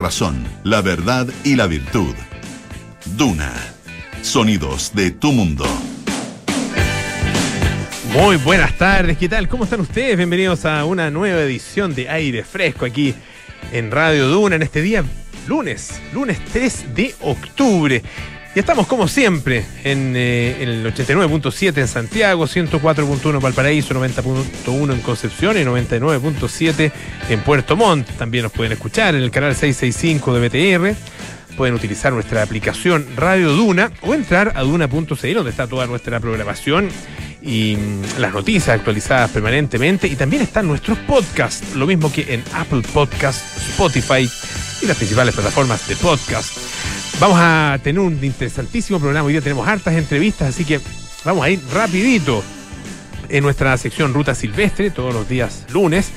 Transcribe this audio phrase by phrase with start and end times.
[0.00, 2.14] razón, la verdad y la virtud.
[3.16, 3.52] Duna.
[4.22, 5.66] Sonidos de tu mundo.
[8.12, 9.48] Muy buenas tardes, ¿qué tal?
[9.48, 10.16] ¿Cómo están ustedes?
[10.16, 13.12] Bienvenidos a una nueva edición de Aire Fresco aquí
[13.72, 15.02] en Radio Duna en este día
[15.48, 18.00] lunes, lunes 3 de octubre.
[18.58, 25.00] Y estamos como siempre en, eh, el 89.7 en Santiago, 104.1 en Valparaíso, 90.1 en
[25.00, 26.90] Concepción y 99.7
[27.28, 28.10] en Puerto Montt.
[28.18, 31.56] También nos pueden escuchar en el canal 665 de BTR.
[31.56, 36.88] Pueden utilizar nuestra aplicación Radio Duna o entrar a duna.cl donde está toda nuestra programación
[37.40, 40.08] y mm, las noticias actualizadas permanentemente.
[40.08, 44.28] Y también están nuestros podcasts, lo mismo que en Apple Podcasts, Spotify
[44.82, 46.58] y las principales plataformas de podcast.
[47.20, 49.26] Vamos a tener un interesantísimo programa.
[49.26, 50.80] Hoy día tenemos hartas entrevistas, así que
[51.24, 52.44] vamos a ir rapidito
[53.28, 56.12] en nuestra sección Ruta Silvestre, todos los días lunes.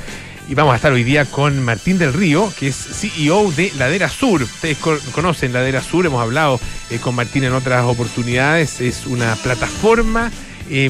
[0.47, 4.09] Y vamos a estar hoy día con Martín del Río, que es CEO de Ladera
[4.09, 4.43] Sur.
[4.43, 6.59] Ustedes conocen Ladera Sur, hemos hablado
[6.91, 8.79] eh, con Martín en otras oportunidades.
[8.79, 10.29] Es una plataforma
[10.69, 10.89] eh,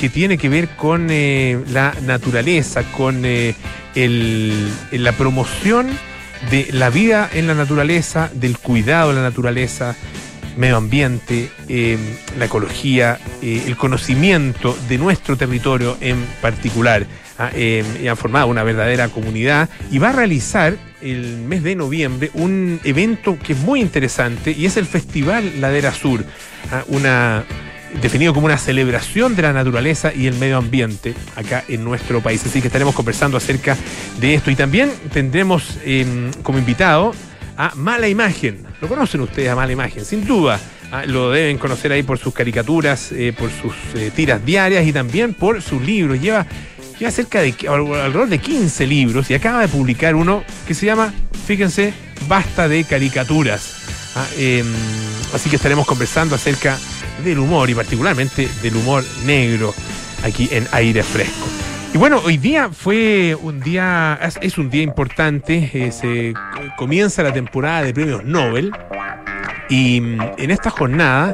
[0.00, 3.54] que tiene que ver con eh, la naturaleza, con eh,
[4.92, 5.90] la promoción
[6.50, 9.96] de la vida en la naturaleza, del cuidado de la naturaleza,
[10.56, 11.98] medio ambiente, eh,
[12.38, 17.06] la ecología, eh, el conocimiento de nuestro territorio en particular.
[17.38, 21.74] Ah, eh, y han formado una verdadera comunidad y va a realizar el mes de
[21.74, 26.22] noviembre un evento que es muy interesante y es el Festival Ladera Sur,
[26.70, 27.44] ah, una
[28.00, 32.44] definido como una celebración de la naturaleza y el medio ambiente acá en nuestro país.
[32.46, 33.76] Así que estaremos conversando acerca
[34.18, 34.50] de esto.
[34.50, 37.12] Y también tendremos eh, como invitado
[37.56, 38.64] a Mala Imagen.
[38.80, 40.04] ¿Lo conocen ustedes a Mala Imagen?
[40.04, 40.58] Sin duda.
[40.92, 44.92] Ah, lo deben conocer ahí por sus caricaturas, eh, por sus eh, tiras diarias y
[44.92, 46.20] también por sus libros.
[46.20, 46.46] Lleva,
[46.98, 51.12] lleva cerca de alrededor de 15 libros y acaba de publicar uno que se llama,
[51.46, 51.94] fíjense,
[52.28, 53.79] Basta de caricaturas.
[54.16, 54.64] Ah, eh,
[55.32, 56.78] así que estaremos conversando acerca
[57.24, 59.74] del humor y particularmente del humor negro
[60.24, 61.46] aquí en aire fresco.
[61.92, 66.34] Y bueno, hoy día fue un día, es, un día importante, eh,
[66.76, 68.72] comienza la temporada de premios Nobel
[69.68, 71.32] y mm, en esta jornada,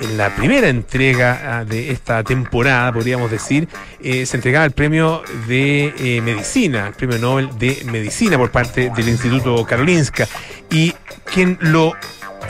[0.00, 3.68] en la primera entrega ah, de esta temporada, podríamos decir,
[4.02, 8.90] eh, se entregaba el premio de eh, medicina, el premio Nobel de medicina por parte
[8.94, 10.28] del Instituto Karolinska.
[10.70, 10.94] Y
[11.24, 11.94] quien lo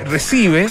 [0.06, 0.68] recibe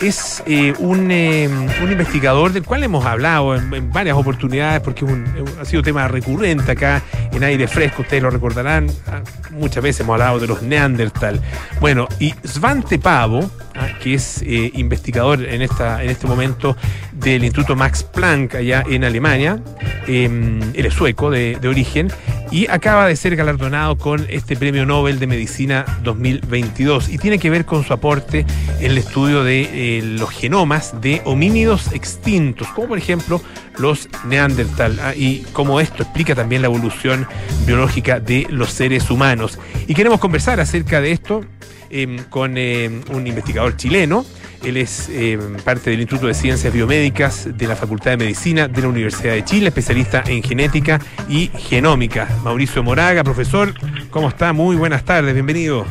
[0.00, 1.48] es eh, un, eh,
[1.82, 5.24] un, investigador del cual hemos hablado en, varias oportunidades porque un,
[5.60, 7.02] ha sido tema recurrente acá
[7.32, 11.40] en aire fresco, ustedes lo recordarán, ah, muchas veces hemos hablado de los Neandertal.
[11.80, 16.76] Bueno, y Svante Pavo, ah, que es eh, investigador en, esta, en este momento
[17.16, 19.60] del Instituto Max Planck allá en Alemania,
[20.06, 22.08] él es sueco de, origen,
[22.50, 27.50] y acaba de ser galardonado con este Premio Nobel de Medicina 2022 y tiene que
[27.50, 28.46] ver con su aporte
[28.78, 33.42] en el estudio de eh, los genomas de homínidos extintos, como por ejemplo
[33.78, 37.26] los Neandertal, ah, y cómo esto explica también la evolución
[37.66, 39.58] biológica de los seres humanos.
[39.86, 41.44] Y queremos conversar acerca de esto
[41.90, 44.24] eh, con eh, un investigador chileno.
[44.66, 48.82] Él es eh, parte del Instituto de Ciencias Biomédicas de la Facultad de Medicina de
[48.82, 52.28] la Universidad de Chile, especialista en genética y genómica.
[52.42, 53.72] Mauricio Moraga, profesor,
[54.10, 54.52] ¿cómo está?
[54.52, 55.86] Muy buenas tardes, bienvenido.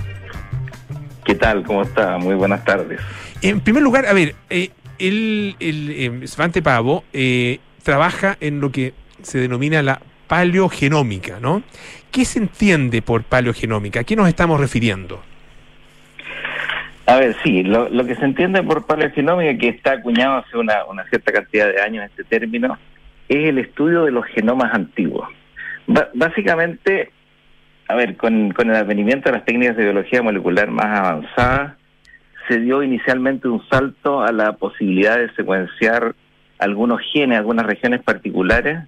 [1.23, 1.63] ¿Qué tal?
[1.63, 2.17] ¿Cómo está?
[2.17, 2.99] Muy buenas tardes.
[3.41, 8.73] En primer lugar, a ver, eh, el, el eh, Svante Pavo eh, trabaja en lo
[8.73, 11.63] que se denomina la paleogenómica, ¿no?
[12.11, 14.01] ¿Qué se entiende por paleogenómica?
[14.01, 15.23] ¿A qué nos estamos refiriendo?
[17.07, 21.03] A ver, sí, lo, que se entiende por paleogenómica, que está acuñado hace una, una,
[21.05, 22.79] cierta cantidad de años este término,
[23.29, 25.29] es el estudio de los genomas antiguos.
[26.15, 27.11] Básicamente,
[27.87, 31.73] a ver, con, el advenimiento de las técnicas de biología molecular más avanzadas,
[32.47, 36.15] se dio inicialmente un salto a la posibilidad de secuenciar
[36.57, 38.79] algunos genes, algunas regiones particulares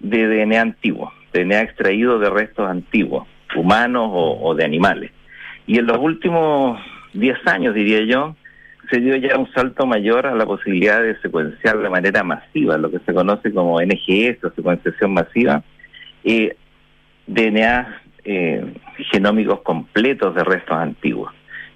[0.00, 3.26] de DNA antiguo, DNA extraído de restos antiguos,
[3.56, 5.12] humanos o de animales.
[5.66, 6.78] Y en los últimos
[7.14, 8.36] 10 años, diría yo,
[8.90, 12.90] se dio ya un salto mayor a la posibilidad de secuenciar de manera masiva, lo
[12.90, 15.62] que se conoce como NGS o secuenciación masiva,
[16.24, 16.56] eh,
[17.26, 18.74] DNA eh,
[19.10, 21.32] genómicos completos de restos antiguos.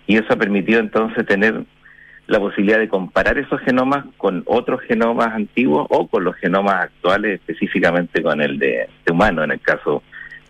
[0.06, 1.64] Y eso ha permitido entonces tener
[2.26, 7.40] la posibilidad de comparar esos genomas con otros genomas antiguos o con los genomas actuales,
[7.40, 10.02] específicamente con el de, de humano, en el caso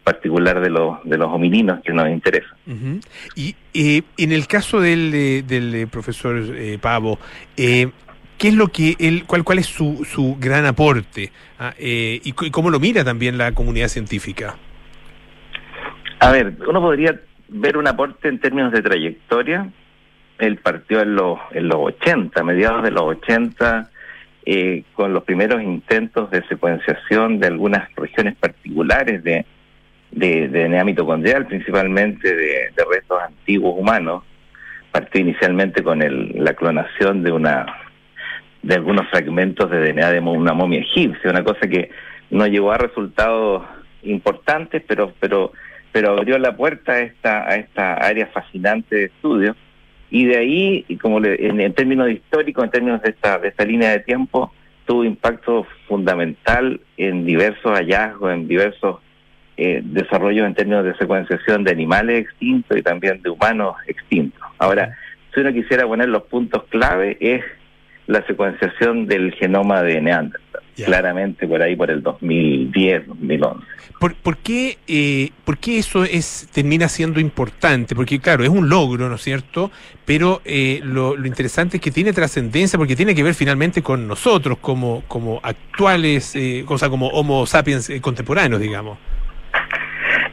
[0.08, 2.48] particular de los de los homininos que nos interesa.
[2.66, 3.06] Uh -huh.
[3.36, 7.18] Y eh, en el caso del, eh, del eh, profesor eh, Pavo,
[7.56, 12.32] ¿qué es lo que él, cuál cuál es su, su gran aporte ah, y, y,
[12.50, 14.56] cómo lo mira también la comunidad científica?
[16.20, 19.68] A ver, uno podría ver un aporte en términos de trayectoria.
[20.38, 23.90] Él partió en los, en los 80, mediados de los 80,
[24.46, 29.44] eh, con los primeros intentos de secuenciación de algunas regiones particulares de,
[30.10, 34.24] de, de DNA mitocondrial, principalmente de, de restos antiguos humanos.
[34.90, 37.66] Partió inicialmente con el, la clonación de una
[38.62, 41.90] de algunos fragmentos de DNA de una momia egipcia, una cosa que
[42.30, 43.64] no llegó a resultados
[44.02, 45.52] importantes, pero pero
[45.92, 49.56] pero abrió la puerta a esta a esta área fascinante de estudio
[50.10, 53.48] y de ahí y como le, en, en, términos históricos, en términos de esta de
[53.48, 54.52] esta línea de tiempo
[54.86, 59.00] tuvo impacto fundamental en diversos hallazgos, en diversos
[59.60, 64.40] eh, desarrollos en términos de secuenciación de animales extintos y también de humanos extintos.
[64.56, 64.96] Ahora,
[65.34, 67.42] si uno quisiera poner los puntos clave es
[68.06, 70.86] la secuenciación del genoma de Neandertal, yeah.
[70.86, 73.66] claramente por ahí por el 2010, 2011.
[73.98, 77.96] ¿Por, por, qué, eh, ¿Por qué eso es termina siendo importante?
[77.96, 79.72] Porque claro, es un logro, ¿no es cierto?
[80.04, 84.06] Pero eh, lo, lo, interesante es que tiene trascendencia porque tiene que ver finalmente con
[84.06, 88.98] nosotros como, como actuales, eh, o sea, como Homo sapiens eh, contemporáneos, digamos.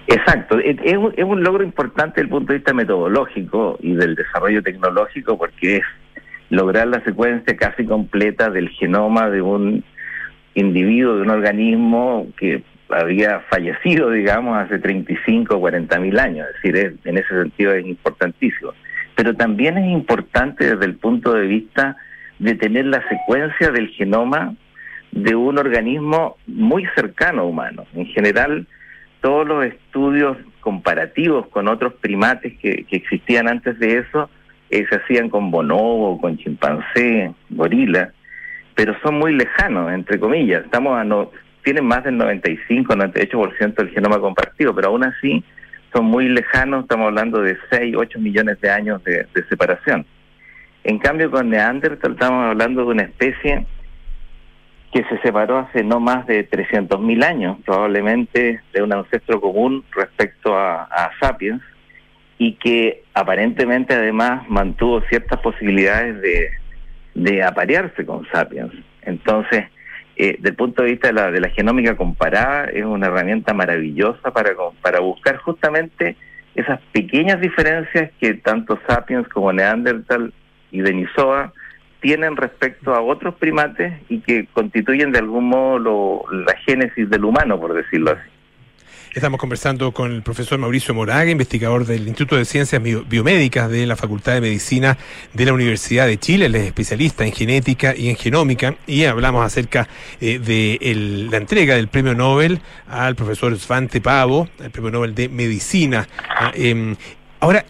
[0.07, 3.95] Exacto, es, es, un, es un logro importante desde el punto de vista metodológico y
[3.95, 5.83] del desarrollo tecnológico porque es
[6.49, 9.83] lograr la secuencia casi completa del genoma de un
[10.53, 16.47] individuo, de un organismo que había fallecido, digamos, hace 35 o 40 mil años.
[16.47, 18.73] Es decir, es, en ese sentido es importantísimo.
[19.15, 21.97] Pero también es importante desde el punto de vista
[22.39, 24.55] de tener la secuencia del genoma
[25.11, 27.85] de un organismo muy cercano humano.
[27.95, 28.67] En general,
[29.25, 34.29] todos los estudios comparativos con otros primates que, existían antes de eso
[34.69, 38.13] eh, se hacían con bonobo, con chimpancé, gorila,
[38.75, 40.63] pero son muy lejanos, entre comillas.
[40.63, 41.31] Estamos a no,
[41.63, 45.43] tienen más del 95, 98% del genoma compartido, pero aún así
[45.91, 50.05] son muy lejanos, estamos hablando de 6, 8 millones de años de, de separación.
[50.83, 53.65] En cambio, con Neandertal estamos hablando de una especie
[54.95, 60.57] que se separó hace no más de 300.000 años, probablemente de un ancestro común respecto
[60.57, 61.61] a, Sapiens,
[62.37, 66.49] y que aparentemente además mantuvo ciertas posibilidades de,
[67.13, 68.71] de aparearse con Sapiens.
[69.01, 69.65] Entonces,
[70.15, 74.31] eh, del punto de vista de la, de la genómica comparada, es una herramienta maravillosa
[74.31, 74.51] para,
[74.81, 76.15] para buscar justamente
[76.55, 80.31] esas pequeñas diferencias que tanto Sapiens como Neandertal
[80.71, 81.51] y Denisova
[82.05, 87.25] tienen respecto a otros primates y que constituyen de algún modo lo, la génesis del
[87.25, 88.29] humano, por decirlo así.
[89.11, 93.95] Estamos conversando con el profesor Mauricio Moraga, investigador del Instituto de Ciencias Biomédicas de la
[93.95, 94.99] Facultad de Medicina
[95.33, 96.45] de la Universidad de Chile.
[96.45, 99.87] Él es especialista en genética y en genómica y hablamos acerca
[100.21, 105.27] eh, de la entrega del premio Nobel al profesor Svante Pavo, el premio Nobel de
[105.27, 106.07] Medicina.
[106.53, 106.95] Eh,
[107.39, 107.65] ahora,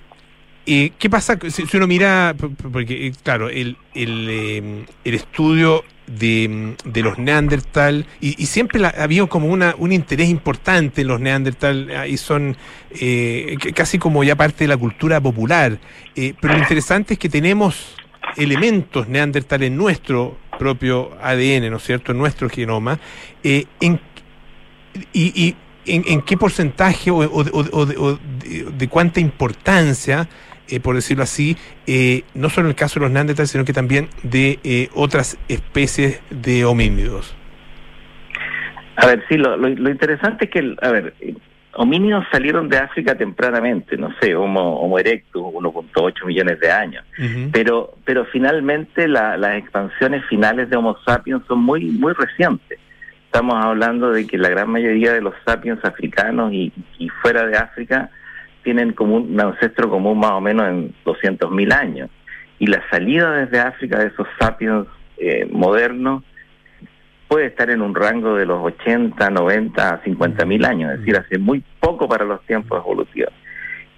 [0.66, 2.36] eh, ¿Qué pasa si, si, uno mira,
[2.72, 9.26] porque claro, el, el, eh, el estudio de, de, los Neandertal, y, siempre la, había
[9.28, 12.58] como una, un interés importante en los Neandertal, y son
[13.00, 15.78] eh, casi como ya parte de la cultura popular,
[16.16, 17.96] pero lo interesante es que tenemos
[18.38, 23.00] elementos Neandertal en nuestro propio ADN, ¿no es cierto?, en nuestro genoma,
[23.44, 24.00] en,
[25.14, 27.22] y, en, en, qué porcentaje o,
[28.78, 30.28] de, cuánta importancia
[30.70, 31.58] eh, por decirlo así,
[31.88, 35.38] eh, no solo en el caso de los neandertales, sino que también de eh, otras
[35.48, 37.36] especies de homínidos.
[38.98, 41.14] A ver, sí, lo, lo, lo interesante es que, a ver,
[41.76, 47.22] homínidos salieron de África tempranamente, no sé, Homo, Homo erectus, 1.8 millones de años, uh
[47.22, 47.50] -huh.
[47.52, 52.80] pero pero finalmente la, las expansiones finales de Homo sapiens son muy muy recientes.
[53.26, 57.58] Estamos hablando de que la gran mayoría de los sapiens africanos y, y fuera de
[57.58, 58.10] África
[58.66, 62.10] tienen como un ancestro común más o menos en 200.000 años.
[62.60, 66.24] Y la salida desde África de esos sapiens eh, modernos
[67.28, 71.38] puede estar en un rango de los 80, 90, 50 mil años, es decir, hace
[71.38, 73.34] muy poco para los tiempos evolutivos.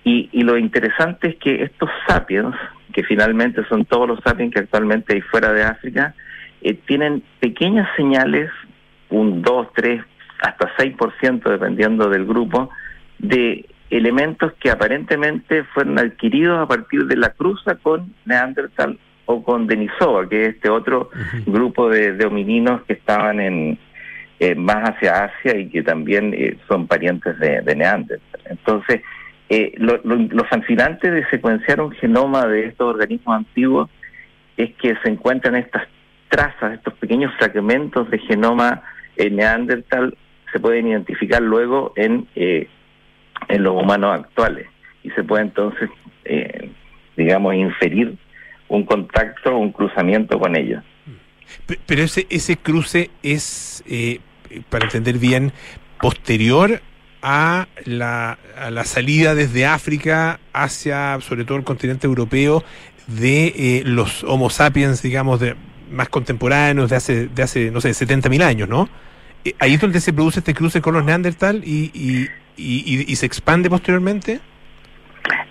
[0.04, 2.56] Y, y lo interesante es que estos sapiens,
[2.94, 6.14] que finalmente son todos los sapiens que actualmente hay fuera de África,
[6.62, 8.50] eh, tienen pequeñas señales,
[9.10, 10.02] un 2, 3,
[10.42, 12.70] hasta 6% dependiendo del grupo,
[13.20, 19.67] de elementos que aparentemente fueron adquiridos a partir de la cruza con Neandertal o con
[19.67, 21.44] Denisova, que es este otro uh -huh.
[21.46, 23.77] grupo de, de, homininos que estaban en
[24.39, 28.41] eh, más hacia Asia y que también eh, son parientes de, de, Neandertal.
[28.46, 29.01] Entonces,
[29.50, 33.89] eh, lo, lo, lo, fascinante de secuenciar un genoma de estos organismos antiguos
[34.58, 35.88] es que se encuentran estas
[36.29, 38.84] trazas, estos pequeños fragmentos de genoma
[39.17, 40.15] Neandertal,
[40.51, 42.27] se pueden identificar luego en
[43.48, 44.67] en los humanos actuales.
[45.03, 45.89] y se puede entonces,
[46.25, 46.70] eh,
[47.15, 48.15] digamos, inferir
[48.67, 50.84] un contacto, un cruzamiento con ellos.
[51.86, 54.20] Pero ese, ese cruce es, eh,
[54.70, 55.53] para entender bien,
[56.01, 56.82] posterior
[57.22, 62.63] a la, a la salida desde África hacia, sobre todo, el continente europeo
[63.08, 65.56] de eh, los Homo sapiens, digamos, de
[65.89, 68.89] más contemporáneos, de hace, de hace no sé, 70.000 años, ¿no?
[69.46, 72.27] Eh, ¿Ahí es donde se produce este cruce con los Neandertal y, y,
[72.58, 74.40] y, y se expande posteriormente?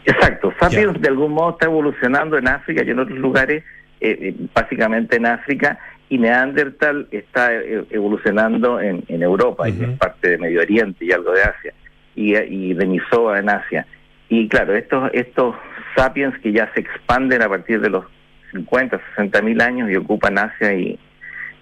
[0.05, 3.65] Exacto, Sapiens de algún modo está evolucionando en África y en otros lugares,
[4.01, 9.99] eh, eh, básicamente en África, y Neandertal está eh, evolucionando en, en Europa, y en
[9.99, 11.75] parte de Medio Oriente y algo de Asia,
[12.15, 13.87] y, y Denisova en Asia.
[14.29, 15.57] Y claro, estos, estos
[15.97, 18.05] sapiens que ya se expanden a partir de los
[18.53, 20.99] 50, 60 mil años y ocupan Asia y,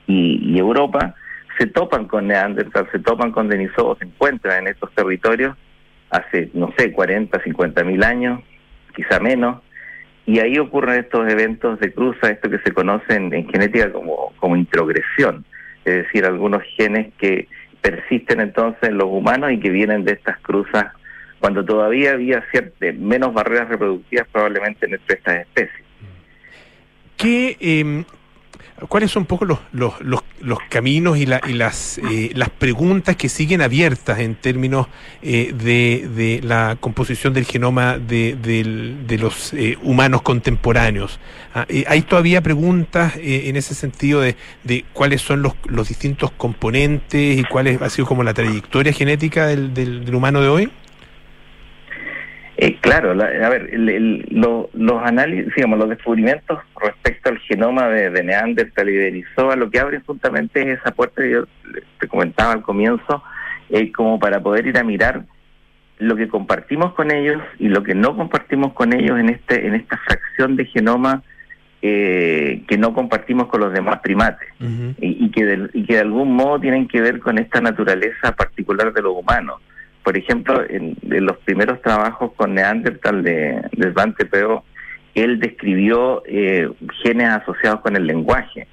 [0.06, 1.14] y, y, Europa,
[1.58, 5.56] se topan con Neandertal, se topan con Denisova, se encuentran en estos territorios
[6.10, 8.40] hace, no sé, 40, 50 mil años,
[8.94, 9.62] quizá menos,
[10.26, 14.32] y ahí ocurren estos eventos de cruza, esto que se conoce en, en genética como,
[14.36, 15.44] como introgresión,
[15.84, 17.48] es decir, algunos genes que
[17.80, 20.86] persisten entonces en los humanos y que vienen de estas cruzas
[21.40, 25.84] cuando todavía había cierta, menos barreras reproductivas probablemente entre estas especies.
[27.18, 28.04] ¿Qué, eh,
[28.88, 32.50] ¿Cuáles son un poco los, los, los, los caminos y, la, y las, eh, las
[32.50, 34.88] preguntas que siguen abiertas en términos
[35.22, 41.20] eh, de, de, la composición del genoma de, de, de los eh, humanos contemporáneos?
[41.54, 45.86] Ah, eh, ¿Hay todavía preguntas eh, en ese sentido de, de cuáles son los, los
[45.88, 50.48] distintos componentes y cuál es, ha sido como la trayectoria genética del, del humano de
[50.48, 50.72] hoy?
[52.56, 57.38] Eh, claro, la, a ver, el, el, lo, los análisis, digamos, los descubrimientos respecto al
[57.40, 61.30] genoma de, de Neandertal y de Erizoa, lo que abren justamente es esa puerta que
[61.32, 61.44] yo
[61.98, 63.24] te comentaba al comienzo,
[63.70, 65.24] eh, como para poder ir a mirar
[65.98, 69.74] lo que compartimos con ellos y lo que no compartimos con ellos en este en
[69.74, 71.22] esta fracción de genoma
[71.82, 74.94] eh, que no compartimos con los demás primates uh -huh.
[75.00, 78.32] y, y, que de, y que de algún modo tienen que ver con esta naturaleza
[78.32, 79.60] particular de los humanos
[80.04, 84.60] por ejemplo, en, en, los primeros trabajos con Neandertal de, de
[85.14, 86.68] él describió eh,
[87.02, 88.66] genes asociados con el lenguaje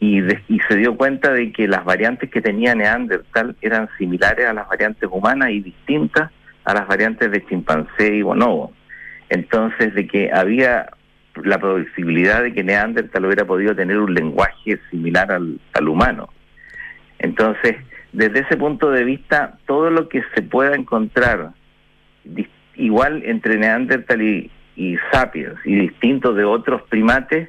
[0.00, 0.22] y,
[0.68, 5.08] se dio cuenta de que las variantes que tenía Neandertal eran similares a las variantes
[5.10, 6.30] humanas y distintas
[6.64, 8.72] a las variantes de chimpancé y bonobo.
[9.28, 10.90] Entonces, de que había
[11.42, 16.28] la posibilidad de que Neandertal hubiera podido tener un lenguaje similar al humano.
[17.18, 17.76] Entonces,
[18.12, 21.52] desde ese punto de vista, todo lo que se pueda encontrar
[22.76, 24.50] igual entre Neandertal y,
[25.10, 27.48] Sapiens y distinto de otros primates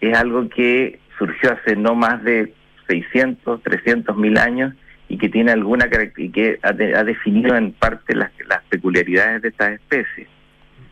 [0.00, 2.54] es algo que surgió hace no más de
[2.88, 4.72] 600, 300 mil años
[5.06, 9.42] y que tiene alguna y que ha, de, ha definido en parte las, las, peculiaridades
[9.42, 10.28] de estas especies.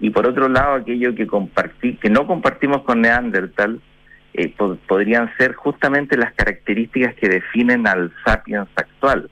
[0.00, 3.80] Y por otro lado, aquello que que no compartimos con Neandertal,
[4.34, 9.30] eh, pod podrían ser justamente las características que definen al sapiens actual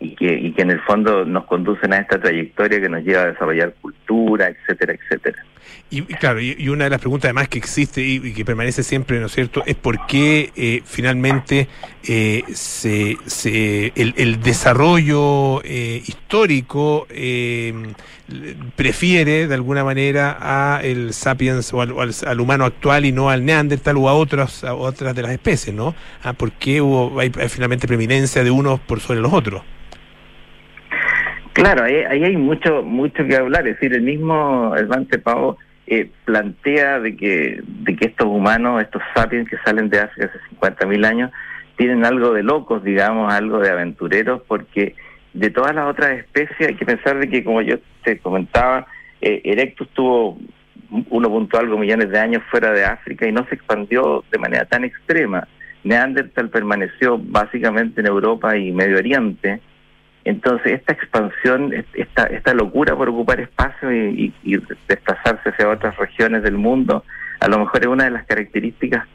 [0.00, 3.22] y que, y que en el fondo nos conducen a esta trayectoria que nos lleva
[3.22, 5.44] a desarrollar cultura, etcétera, etcétera.
[5.90, 9.26] Y, claro, y, una de las preguntas además que existe y, que permanece siempre, ¿no
[9.26, 11.68] es cierto?, es por qué eh, finalmente
[12.08, 17.92] eh, se, se, el, desarrollo eh, histórico eh,
[18.74, 23.98] prefiere de alguna manera a el sapiens o al, humano actual y no al neandertal
[23.98, 25.94] o a otras, a otras de las especies, ¿no?
[26.22, 29.62] Ah, ¿Por qué hubo, hay, hay finalmente preeminencia de unos por sobre los otros?
[31.52, 33.66] Claro, ahí, ahí, hay mucho mucho que hablar.
[33.66, 39.02] Es decir, el mismo Hermante Pavo eh, plantea de que de que estos humanos, estos
[39.14, 41.30] sapiens que salen de África hace 50.000 años,
[41.76, 44.94] tienen algo de locos, digamos, algo de aventureros, porque
[45.34, 48.86] de todas las otras especies hay que pensar de que, como yo te comentaba,
[49.20, 50.38] eh, Erectus tuvo
[51.10, 51.48] 1.
[51.58, 55.46] algo millones de años fuera de África y no se expandió de manera tan extrema.
[55.84, 59.60] Neandertal permaneció básicamente en Europa y Medio Oriente
[60.24, 64.32] entonces, esta expansión, esta, esta locura por ocupar espacio y,
[64.88, 67.04] desplazarse hacia otras regiones del mundo,
[67.40, 69.06] a lo mejor es una de las características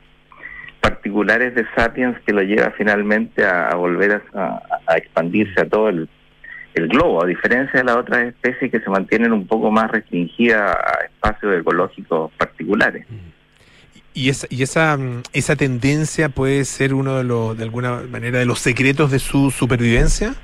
[0.82, 6.10] particulares de Sapiens que lo lleva finalmente a, volver a, expandirse a todo el,
[6.74, 10.76] el, globo, a diferencia de las otras especies que se mantienen un poco más restringidas
[10.76, 13.06] a espacios ecológicos particulares.
[14.14, 14.98] Y esa, y esa,
[15.32, 19.52] esa tendencia puede ser uno de los, de alguna manera, de los secretos de su
[19.52, 20.36] supervivencia.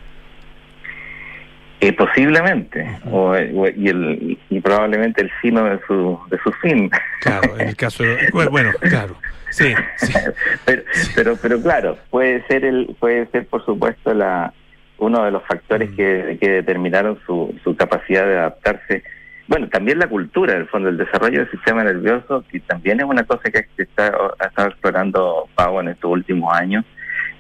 [1.84, 6.90] Eh, posiblemente, o, o, y, el, y probablemente el sino de su, de su fin.
[7.20, 9.18] Claro, en el caso de, bueno, claro,
[9.50, 10.14] sí, sí.
[10.66, 11.12] Pero, sí.
[11.16, 14.54] pero, pero claro, puede ser el, puede ser por supuesto la
[14.98, 15.96] uno de los factores mm.
[15.96, 19.04] que, que determinaron su, su capacidad de adaptarse
[19.48, 23.06] bueno, también la cultura, en el fondo, el desarrollo del sistema nervioso, que también es
[23.06, 26.86] una cosa que está, ha estado explorando Pau en estos últimos años,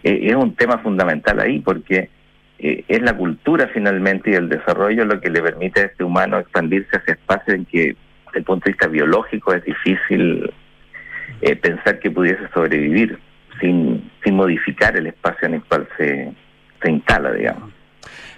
[0.03, 2.09] eh, es un tema fundamental ahí, porque
[2.63, 6.39] eh, es la cultura finalmente y el desarrollo lo que le permite a este humano
[6.39, 10.49] expandirse hacia espacios en que, desde el punto de vista biológico, es difícil
[11.41, 13.19] eh, pensar que pudiese sobrevivir
[13.59, 16.31] sin, sin modificar el espacio en el cual se,
[16.81, 17.69] se instala, digamos.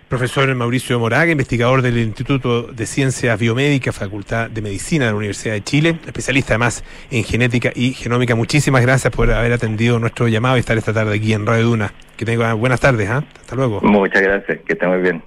[0.07, 5.55] Profesor Mauricio Moraga, investigador del Instituto de Ciencias Biomédicas, Facultad de Medicina de la Universidad
[5.55, 8.35] de Chile, especialista además en genética y genómica.
[8.35, 11.93] Muchísimas gracias por haber atendido nuestro llamado y estar esta tarde aquí en Radio Duna.
[12.17, 13.23] Que tenga buenas tardes, ¿ah?
[13.41, 13.81] hasta luego.
[13.81, 15.23] Muchas gracias, que esté muy bien.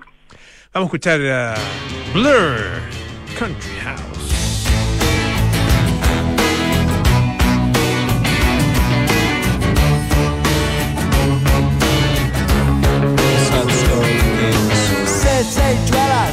[0.72, 1.54] Vamos a escuchar a
[2.14, 2.56] Blur
[3.38, 4.17] Country House.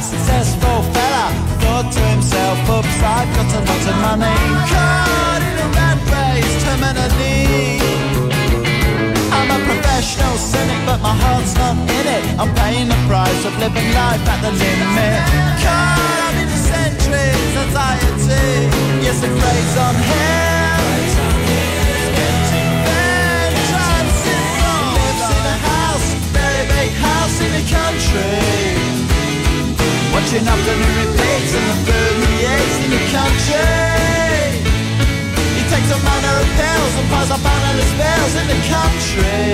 [0.02, 4.36] Successful fella, thought to himself, oops, I've got a lot of money.
[4.68, 7.80] Caught in a rat race, terminally.
[9.32, 12.24] I'm a professional cynic, but my heart's not in it.
[12.38, 15.16] I'm paying the price of living life at the limit.
[15.64, 18.68] Caught up in the centuries, anxiety.
[19.00, 20.56] Yes, it plays on him.
[24.96, 29.05] Lives in a house, very big house in the country.
[30.16, 34.64] Watching afternoon repeats and the food he eats in the country.
[35.60, 39.52] He takes a manner of pills and piles up analyst bills in the country.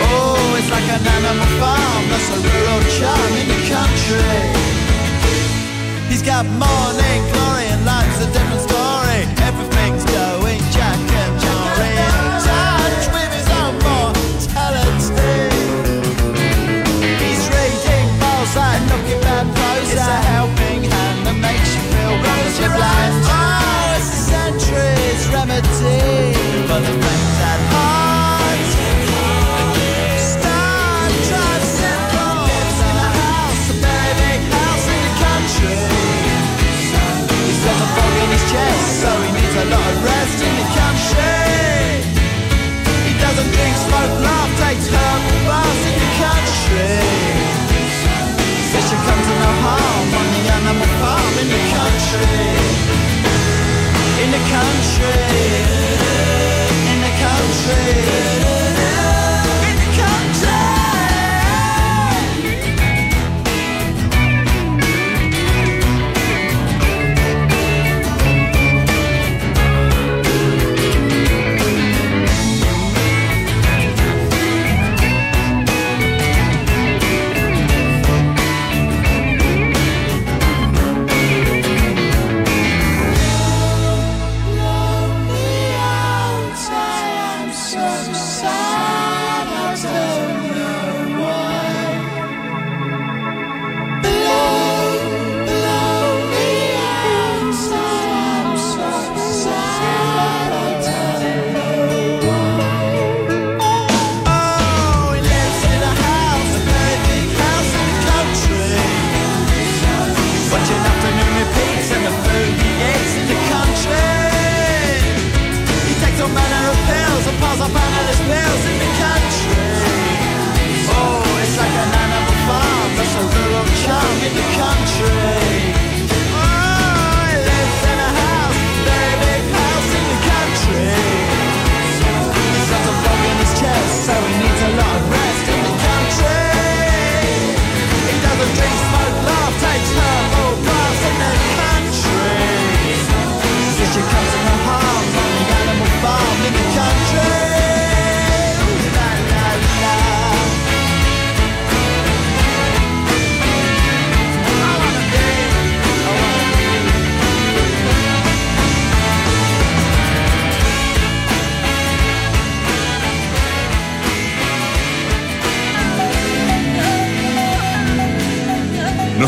[0.00, 4.40] Oh, it's like an animal farm, that's a rural charm in the country.
[6.08, 9.28] He's got morning glory and life's a different story.
[9.44, 10.39] Everything's going
[25.40, 26.34] remedy
[26.68, 27.09] for the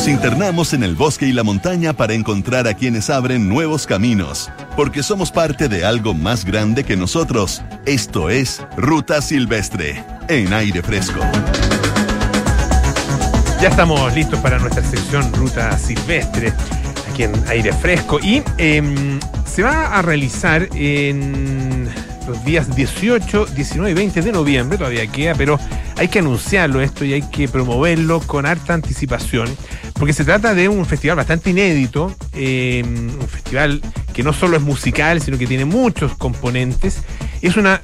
[0.03, 4.51] Nos internamos en el bosque y la montaña para encontrar a quienes abren nuevos caminos,
[4.75, 7.63] porque somos parte de algo más grande que nosotros.
[7.87, 11.21] Esto es Ruta Silvestre, en aire fresco.
[13.61, 16.53] Ya estamos listos para nuestra sección Ruta Silvestre,
[17.09, 18.19] aquí en aire fresco.
[18.19, 21.89] Y em, se va a realizar en
[22.27, 25.59] los días 18, 19 y 20 de noviembre, todavía queda, pero
[25.97, 29.49] hay que anunciarlo esto y hay que promoverlo con harta anticipación,
[29.95, 33.81] porque se trata de un festival bastante inédito, eh, un festival
[34.13, 37.03] que no solo es musical, sino que tiene muchos componentes.
[37.41, 37.81] Es una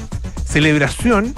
[0.47, 1.35] celebración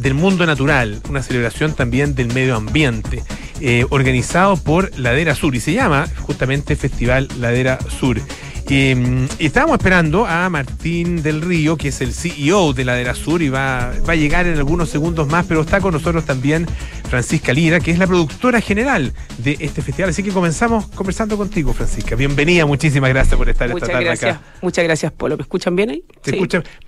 [0.00, 3.22] del mundo natural, una celebración también del medio ambiente,
[3.60, 8.20] eh, organizado por Ladera Sur y se llama justamente Festival Ladera Sur.
[8.68, 13.48] Eh, estábamos esperando a Martín del Río, que es el CEO de Ladera Sur y
[13.48, 16.66] va, va a llegar en algunos segundos más, pero está con nosotros también
[17.06, 20.10] Francisca Lira, que es la productora general de este festival.
[20.10, 22.16] Así que comenzamos conversando contigo, Francisca.
[22.16, 24.44] Bienvenida, muchísimas gracias por estar Muchas esta tarde gracias, acá.
[24.62, 25.36] muchas gracias, Polo.
[25.36, 26.04] ¿Me escuchan bien ahí?
[26.22, 26.36] Te Sí.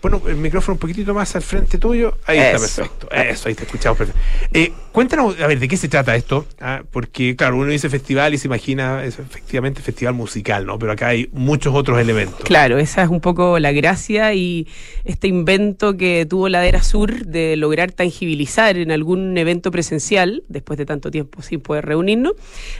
[0.00, 2.18] pon el micrófono un poquitito más al frente tuyo.
[2.26, 3.10] Ahí está perfecto.
[3.10, 4.20] Eso, ahí te escuchamos perfecto.
[4.52, 6.46] Eh, cuéntanos, a ver, ¿de qué se trata esto?
[6.60, 10.78] Ah, porque, claro, uno dice festival y se imagina es efectivamente festival musical, ¿no?
[10.78, 12.40] Pero acá hay muchos otros elementos.
[12.44, 14.66] Claro, esa es un poco la gracia y
[15.04, 20.07] este invento que tuvo Ladera Sur de lograr tangibilizar en algún evento presencial,
[20.48, 22.32] después de tanto tiempo sin poder reunirnos,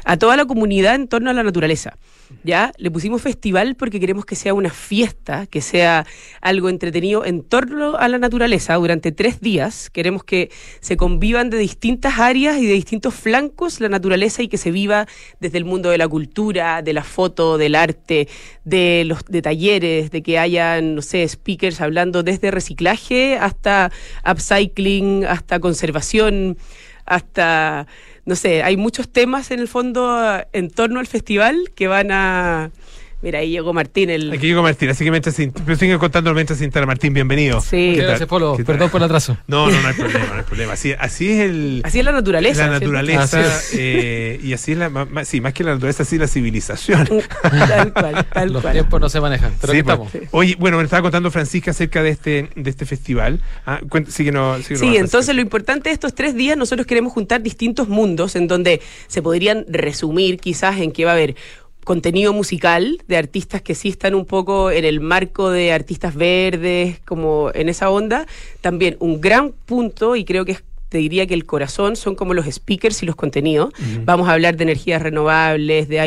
[0.04, 1.96] a toda la comunidad en torno a la naturaleza.
[2.44, 2.72] ¿Ya?
[2.76, 6.06] Le pusimos festival porque queremos que sea una fiesta, que sea
[6.42, 9.88] algo entretenido en torno a la naturaleza durante tres días.
[9.88, 14.58] Queremos que se convivan de distintas áreas y de distintos flancos la naturaleza y que
[14.58, 15.06] se viva
[15.40, 18.28] desde el mundo de la cultura, de la foto, del arte,
[18.64, 23.90] de los de talleres, de que hayan, no sé, speakers hablando desde reciclaje hasta
[24.30, 26.58] upcycling, hasta conservación,
[27.09, 27.87] hasta,
[28.25, 32.11] no sé, hay muchos temas en el fondo eh, en torno al festival que van
[32.12, 32.71] a...
[33.20, 34.31] Mira, ahí llegó Martín, el...
[34.33, 37.12] Aquí llegó Martín, así que mientras se in- pero sigue contando mientras se instala Martín,
[37.12, 37.61] bienvenido.
[37.61, 37.96] Sí.
[37.96, 38.57] Gracias, Polo.
[38.64, 39.37] Perdón por el atraso.
[39.48, 40.72] No, no, no hay problema, no hay problema.
[40.74, 41.81] Así, así es el...
[41.85, 42.66] Así es la naturaleza.
[42.68, 44.90] la naturaleza Así eh, y así es la
[45.24, 47.09] sí más que la naturaleza así la civilización
[47.42, 48.74] Tal cual, tal Los cual.
[48.74, 49.98] tiempos no se manejan, pero Sí, aquí pues.
[50.14, 50.28] estamos.
[50.33, 53.40] Oye, bueno, me estaba contando Francisca acerca de este, de este festival.
[53.66, 55.33] Ah, cuént- síguenos- síguenos Sí, más, entonces Francisca.
[55.35, 59.64] lo importante de estos tres días, nosotros queremos juntar distintos mundos en donde se podrían
[59.68, 61.35] resumir quizás en que va a haber
[61.88, 67.01] contenido musical de artistas que sí están un poco en el marco de artistas verdes,
[67.07, 68.27] como en esa onda.
[68.61, 72.35] También un gran punto, y creo que es te diría que el corazón son como
[72.35, 73.72] los speakers y los contenidos.
[74.05, 76.01] Vamos a hablar de energías renovables, de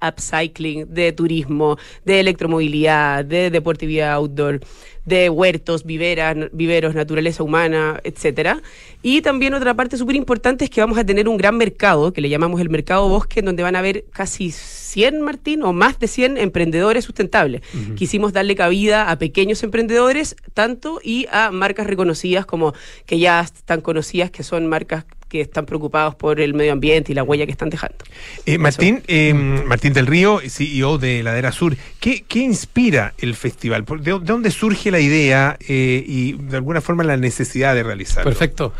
[0.00, 4.60] upcycling, de turismo, de electromovilidad, de deportividad outdoor,
[5.04, 8.62] de huertos, viveras, viveros, naturaleza humana, etcétera.
[9.02, 12.20] Y también otra parte súper importante es que vamos a tener un gran mercado, que
[12.20, 15.98] le llamamos el mercado bosque, en donde van a haber casi 100, Martín, o más
[15.98, 17.62] de 100 emprendedores sustentables.
[17.96, 22.74] Quisimos darle cabida a pequeños emprendedores, tanto y a marcas reconocidas como
[23.06, 27.14] que ya están conocidas, que son marcas que están preocupados por el medio ambiente y
[27.14, 27.96] la huella que están dejando.
[28.44, 33.84] Eh, Martín, eh, Martín del Río, CEO de Ladera Sur, ¿qué, qué inspira el festival?
[33.84, 37.82] ¿Por- ¿De, de dónde surge la idea eh, y de alguna forma la necesidad de
[37.84, 38.28] realizarlo?
[38.28, 38.74] Perfecto.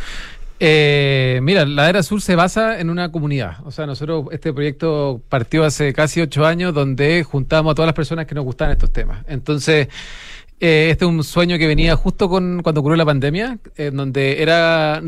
[0.62, 3.58] Eh, mira, la Era Sur se basa en una comunidad.
[3.64, 7.94] O sea, nosotros, este proyecto partió hace casi ocho años donde juntamos a todas las
[7.94, 9.24] personas que nos gustaban estos temas.
[9.26, 9.88] Entonces,
[10.60, 14.42] eh, este es un sueño que venía justo con cuando ocurrió la pandemia, en donde
[14.42, 15.00] era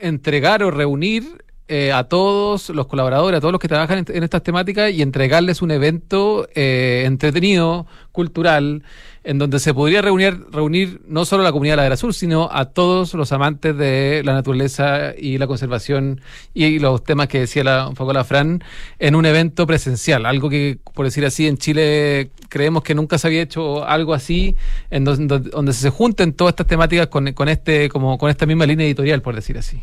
[0.00, 4.42] entregar o reunir eh, a todos los colaboradores, a todos los que trabajan en, estas
[4.42, 8.82] temáticas y entregarles un evento eh, entretenido, cultural,
[9.22, 12.12] en donde se podría reunir, reunir no solo a la comunidad de la Vera Sur,
[12.12, 16.20] sino a todos los amantes de la naturaleza y la conservación
[16.54, 18.64] y los temas que decía la, un la Fran
[18.98, 20.26] en un evento presencial.
[20.26, 24.56] Algo que, por decir así, en Chile creemos que nunca se había hecho algo así,
[24.90, 28.66] en donde, donde se junten todas estas temáticas con, con este, como, con esta misma
[28.66, 29.80] línea editorial, por decir así.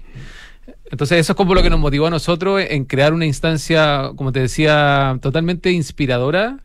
[0.90, 4.32] Entonces eso es como lo que nos motivó a nosotros en crear una instancia, como
[4.32, 6.60] te decía, totalmente inspiradora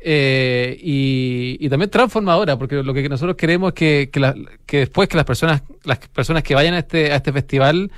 [0.00, 4.10] eh, y, también transformadora, porque lo que nosotros queremos es que,
[4.66, 7.90] que después que las personas, las personas que vayan a este, a este festival,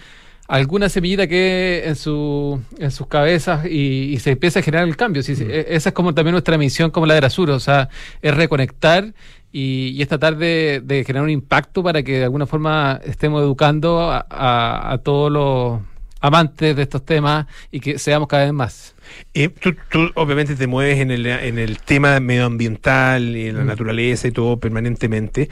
[0.52, 4.96] alguna semillita que en, su, en sus cabezas y, y se empiece a generar el
[4.96, 5.22] cambio.
[5.22, 7.88] Sí, sí, e- Esa es como también nuestra misión como la de Sur, o sea,
[8.20, 9.14] es reconectar
[9.50, 13.42] y, y es tratar de, de generar un impacto para que de alguna forma estemos
[13.42, 15.80] educando a, a- a todos los
[16.20, 18.94] amantes de estos temas y que seamos cada vez más.
[19.34, 23.64] Eh, tú, tú obviamente te mueves en el, en el tema medioambiental y en la
[23.64, 23.66] Mm.
[23.68, 25.48] naturaleza y todo permanentemente,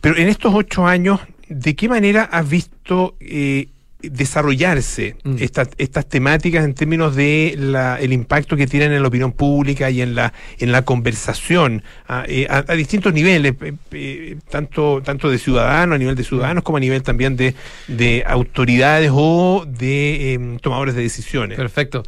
[0.00, 3.68] pero en estos ocho años, ¿de qué manera has visto eh,
[4.02, 5.36] desarrollarse Mm.
[5.40, 9.90] estas, estas temáticas en términos de la, el impacto que tienen en la opinión pública
[9.90, 15.02] y en la, en la conversación a, eh, a- a distintos niveles, eh, eh, tanto,
[15.02, 17.54] tanto de ciudadanos, a nivel de ciudadanos, como a nivel también de,
[17.88, 21.56] de autoridades o de em, tomadores de decisiones?
[21.56, 22.02] Perfecto.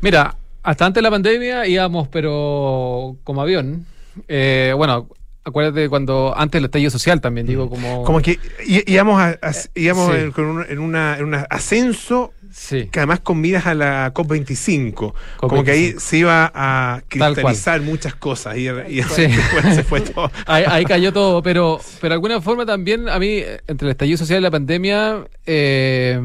[0.00, 3.86] Mira, hasta antes de la pandemia íbamos, pero como avión.
[4.26, 5.08] Eh, bueno,
[5.48, 8.04] acuérdate cuando antes del estallido social también, digo, como...
[8.04, 8.38] Como que
[8.86, 10.20] íbamos, a- a- íbamos sí.
[10.20, 12.88] en, con un, en, una, en un ascenso Sí.
[12.90, 15.12] que además con miras a la COP25.
[15.36, 15.98] Como que ahí COP25.
[16.00, 19.26] se iba a cristalizar muchas cosas y, y Sí.
[19.26, 20.30] después se fue todo.
[20.46, 23.90] Ahí, ahí cayó todo, pero, pero de alguna forma también a mí, eh, entre el
[23.90, 26.18] estallido social y la pandemia, eh,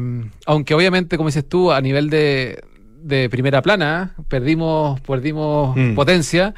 [0.46, 2.64] aunque obviamente, como dices tú, a nivel de,
[3.02, 5.94] de primera plana, perdimos, perdimos Mm.
[5.94, 6.54] potencia.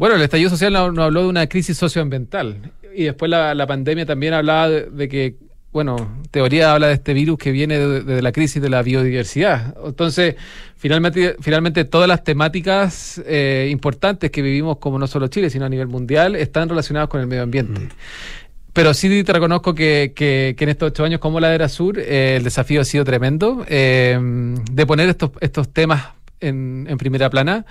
[0.00, 4.06] Bueno, el estallido social nos, habló de una crisis socioambiental y después la, la pandemia
[4.06, 5.34] también hablaba de, de que,
[5.72, 9.74] bueno, teoría habla de este virus que viene de, de la crisis de la biodiversidad.
[9.84, 10.36] Entonces,
[10.78, 15.68] finalmente, finalmente todas las temáticas eh, importantes que vivimos como no solo Chile, sino a
[15.68, 17.82] nivel mundial, están relacionadas con el medio ambiente.
[18.72, 22.36] Pero sí te reconozco que, que- que en estos ocho años como Ladera Sur eh,
[22.38, 24.18] el desafío ha sido tremendo eh,
[24.72, 26.04] de poner estos, estos temas
[26.40, 27.64] en, en primera plana,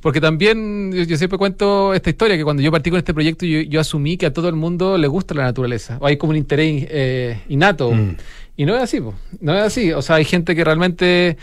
[0.00, 3.46] porque también yo, yo siempre cuento esta historia, que cuando yo partí con este proyecto
[3.46, 6.30] yo, yo asumí que a todo el mundo le gusta la naturaleza, o hay como
[6.30, 8.16] un interés eh, innato, Mm.
[8.56, 11.36] y no es así, po, no es así, o sea, hay gente que realmente...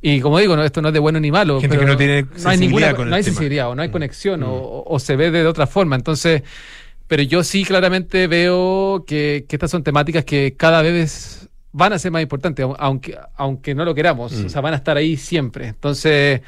[0.00, 1.60] Y como digo, no, esto no es de bueno ni malo.
[1.60, 3.92] Gente que no tiene no hay ninguna, con no hay sensibilidad, o no hay Mm.
[3.92, 5.96] conexión, o, o se ve de otra forma.
[5.96, 6.42] Entonces,
[7.08, 11.37] pero yo sí claramente veo que, que estas son temáticas que cada vez
[11.72, 14.32] van a ser más importantes, au- aunque, aunque no lo queramos.
[14.32, 14.46] Mm.
[14.46, 15.68] O sea, van a estar ahí siempre.
[15.68, 16.40] Entonces,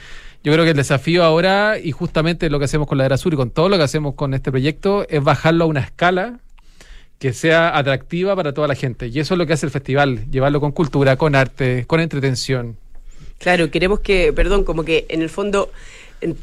[0.43, 3.35] yo creo que el desafío ahora, y justamente lo que hacemos con la Era Sur
[3.35, 6.41] y con todo lo que hacemos con este proyecto, es bajarlo a una escala
[7.19, 9.09] que sea atractiva para toda la gente.
[9.09, 12.79] Y eso es lo que hace el festival, llevarlo con cultura, con arte, con entretención.
[13.39, 15.71] Claro, queremos que, perdón, como que en el fondo
[16.23, 16.37] en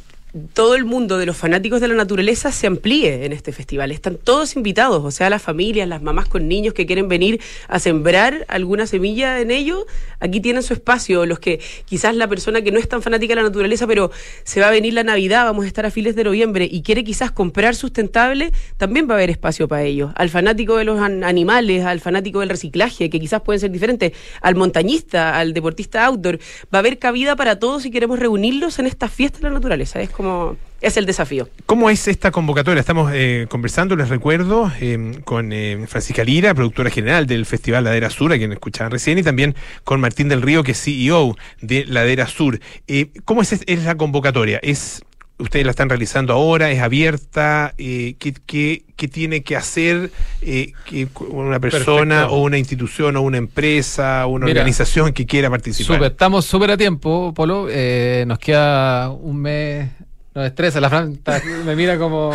[0.53, 3.91] todo el mundo de los fanáticos de la naturaleza se amplíe en este festival.
[3.91, 7.79] Están todos invitados, o sea, las familias, las mamás con niños que quieren venir a
[7.79, 9.85] sembrar alguna semilla en ello,
[10.19, 11.25] aquí tienen su espacio.
[11.25, 14.11] Los que quizás la persona que no es tan fanática de la naturaleza, pero
[14.43, 17.03] se va a venir la Navidad, vamos a estar a fines de noviembre y quiere
[17.03, 20.11] quizás comprar sustentable, también va a haber espacio para ellos.
[20.15, 24.11] Al fanático de los an- animales, al fanático del reciclaje, que quizás pueden ser diferentes,
[24.41, 26.37] al montañista, al deportista outdoor,
[26.73, 30.01] va a haber cabida para todos si queremos reunirlos en esta fiesta de la naturaleza.
[30.01, 31.47] Es como, es el desafío.
[31.67, 32.80] ¿Cómo es esta convocatoria?
[32.80, 38.10] Estamos eh, conversando, les recuerdo, eh, con eh, Francisca Lira, productora general del Festival Ladera
[38.10, 41.86] Sur, a quien escuchaban recién, y también con Martín del Río, que es CEO de
[41.86, 42.60] Ladera Sur.
[42.88, 44.60] Eh, ¿Cómo es, es la convocatoria?
[44.63, 45.03] ¿Es
[45.39, 46.71] ustedes la están realizando ahora?
[46.71, 47.73] ¿Es abierta?
[47.77, 52.36] Eh, ¿qué, qué, qué tiene que hacer eh, que una persona Perfecto.
[52.36, 56.03] o una institución o una empresa o una Mira, organización que quiera participar?
[56.03, 57.67] Estamos súper a tiempo, Polo.
[57.69, 59.89] Eh, nos queda un mes.
[60.38, 62.32] Nos estresa, la Fran está- me mira como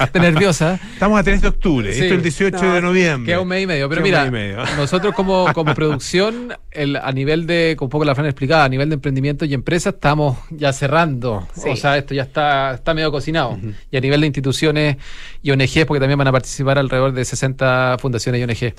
[0.00, 0.80] está nerviosa.
[0.94, 2.00] Estamos a 3 de octubre, Sí.
[2.00, 3.30] esto es el 18 No, de noviembre.
[3.30, 3.88] Queda un mes y medio.
[3.88, 4.56] Pero Queda mira, medio.
[4.76, 8.68] nosotros como, como producción, el, a nivel de, como un poco la Fran explicaba, a
[8.68, 11.46] nivel de emprendimiento y empresa, estamos ya cerrando.
[11.54, 11.68] Sí.
[11.70, 13.56] O sea, esto ya está, está medio cocinado.
[13.92, 14.96] Y a nivel de instituciones
[15.44, 18.74] y ONGs, porque también van a participar alrededor de 60 fundaciones y ONG.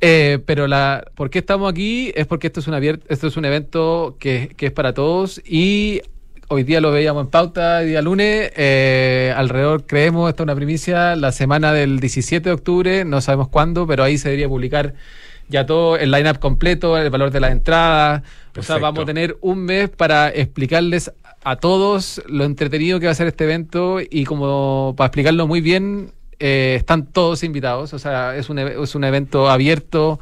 [0.00, 2.12] Eh, pero la, ¿por qué estamos aquí?
[2.16, 5.40] Es porque esto es un, abier- esto es un evento que, que es para todos
[5.46, 6.02] y
[6.48, 11.14] hoy día lo veíamos en pauta, día lunes, eh, alrededor, creemos, esta es una primicia,
[11.16, 14.94] la semana del 17 de octubre, no sabemos cuándo, pero ahí se debería publicar
[15.48, 18.22] ya todo el line-up completo, el valor de las entradas.
[18.56, 21.10] O sea, vamos a tener un mes para explicarles
[21.44, 25.60] a todos lo entretenido que va a ser este evento y como para explicarlo muy
[25.62, 27.94] bien, eh, están todos invitados.
[27.94, 30.18] O sea, es un, e- es un evento abierto.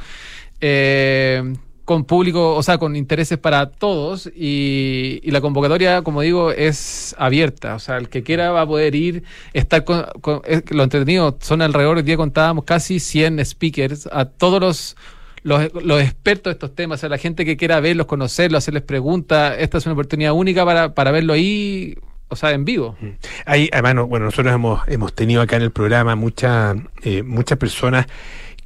[0.61, 1.55] eh,
[1.87, 7.15] con público, o sea, con intereses para todos y, y la convocatoria, como digo, es
[7.17, 7.75] abierta.
[7.77, 9.23] O sea, el que quiera va a poder ir,
[9.55, 14.25] estar con, con- es lo entretenido, son alrededor, hoy día contábamos casi 100 speakers, a
[14.27, 14.97] todos los,
[15.45, 19.55] los, los expertos de estos temas, a la gente que quiera verlos, conocerlos, hacerles preguntas.
[19.59, 21.97] Esta es una oportunidad única para, para verlo ahí,
[22.29, 22.97] o sea, en vivo.
[23.45, 27.59] Hay, además, no, bueno, nosotros hemos, hemos tenido acá en el programa mucha, eh, muchas
[27.59, 28.07] personas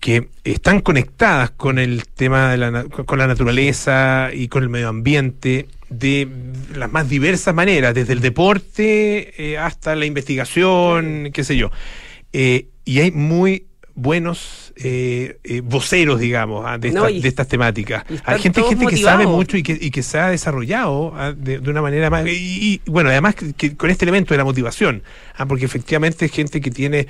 [0.00, 4.88] que están conectadas con el tema de la, con la naturaleza y con el medio
[4.88, 6.26] ambiente de
[6.74, 11.70] las más diversas maneras, desde el deporte eh, hasta la investigación, qué sé yo.
[12.32, 17.28] Eh, y hay muy buenos eh, eh, voceros, digamos, ah, de, No, esta- y- de
[17.28, 18.04] estas temáticas.
[18.24, 21.58] Hay gente, gente que sabe mucho y que, y que se ha desarrollado ah, de,
[21.58, 22.26] de una manera más...
[22.26, 25.02] Y, y, bueno, además que, que con este elemento de la motivación,
[25.36, 27.06] ah, porque efectivamente es gente que tiene...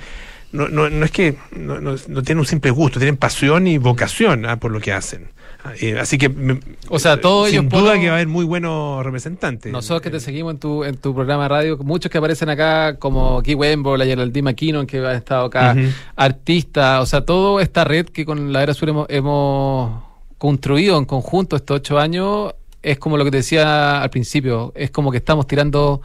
[0.51, 3.77] No, no, no es que no, no, no tienen un simple gusto, tienen pasión y
[3.77, 5.29] vocación ah, por lo que hacen.
[5.63, 6.59] Ah, eh, así que, me-
[6.89, 9.71] O sea, todos sin ellos duda puedo- que va a haber muy buenos representantes.
[9.71, 12.97] Nosotros que te seguimos en tu, en tu programa de radio, muchos que aparecen acá,
[12.97, 15.87] como Guy Wembo, la Geraldine McKinnon, que ha estado acá, Ujú.
[16.15, 20.03] artistas, o sea, toda esta red que con la Era Sur hemos, hemos
[20.37, 24.89] construido en conjunto estos ocho años, es como lo que te decía al principio, es
[24.91, 26.01] como que estamos tirando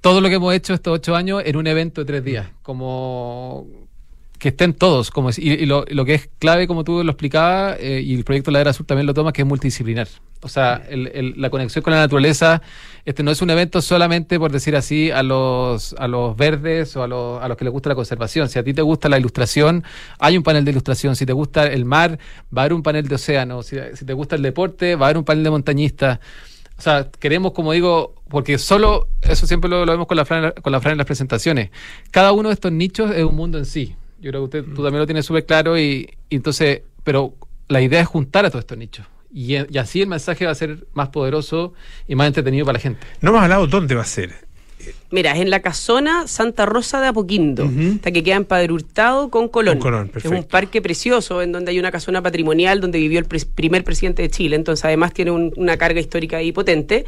[0.00, 3.66] todo lo que hemos hecho estos ocho años en un evento de tres días, como
[4.38, 7.10] que estén todos, como es- y, y lo, lo que es clave, como tú lo
[7.10, 10.06] explicabas, eh, y el proyecto Ladera Sur también lo toma, que es multidisciplinar.
[10.42, 12.62] O sea, el- el- la conexión con la naturaleza,
[13.04, 17.02] este no es un evento solamente, por decir así, a los, a los verdes o
[17.02, 18.48] a los, a los que les gusta la conservación.
[18.48, 19.82] Si a ti te gusta la ilustración,
[20.20, 21.16] hay un panel de ilustración.
[21.16, 22.20] Si te gusta el mar,
[22.56, 23.64] va a haber un panel de océano.
[23.64, 26.20] Si, si te gusta el deporte, va a haber un panel de montañistas.
[26.78, 30.52] O sea, queremos, como digo, porque solo, eso siempre lo, lo vemos con la, Fran,
[30.62, 31.70] con la Fran en las presentaciones,
[32.12, 33.96] cada uno de estos nichos es un mundo en sí.
[34.20, 37.34] Yo creo que usted, tú también lo tienes súper claro y, y entonces, pero
[37.68, 39.06] la idea es juntar a todos estos nichos.
[39.32, 41.74] Y, y así el mensaje va a ser más poderoso
[42.06, 43.06] y más entretenido para la gente.
[43.20, 44.47] No hemos hablado dónde va a ser.
[45.10, 49.30] Mira, es en la casona Santa Rosa de Apoquindo, hasta que queda en Padre Hurtado
[49.30, 49.74] con Colón.
[49.78, 53.24] Con Colón, es un parque precioso en donde hay una casona patrimonial donde vivió el
[53.24, 57.04] primer presidente de Chile, entonces además tiene un- una carga histórica ahí potente.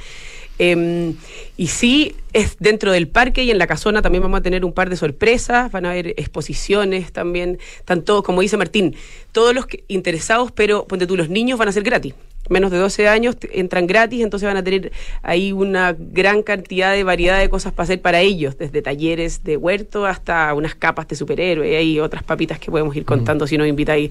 [0.59, 1.15] Em,
[1.57, 4.75] y sí, es dentro del parque y en la casona también vamos a tener un
[4.75, 8.95] par de sorpresas, van a haber exposiciones también, tanto como dice Martín,
[9.33, 12.13] todos los que- interesados, pero ponte tú, los niños van a ser gratis.
[12.51, 17.03] Menos de 12 años entran gratis, entonces van a tener ahí una gran cantidad de
[17.03, 21.17] variedad de cosas para hacer para ellos, desde talleres de huerto hasta unas capas de
[21.17, 24.11] superhéroe y otras papitas que podemos ir contando si nos invitáis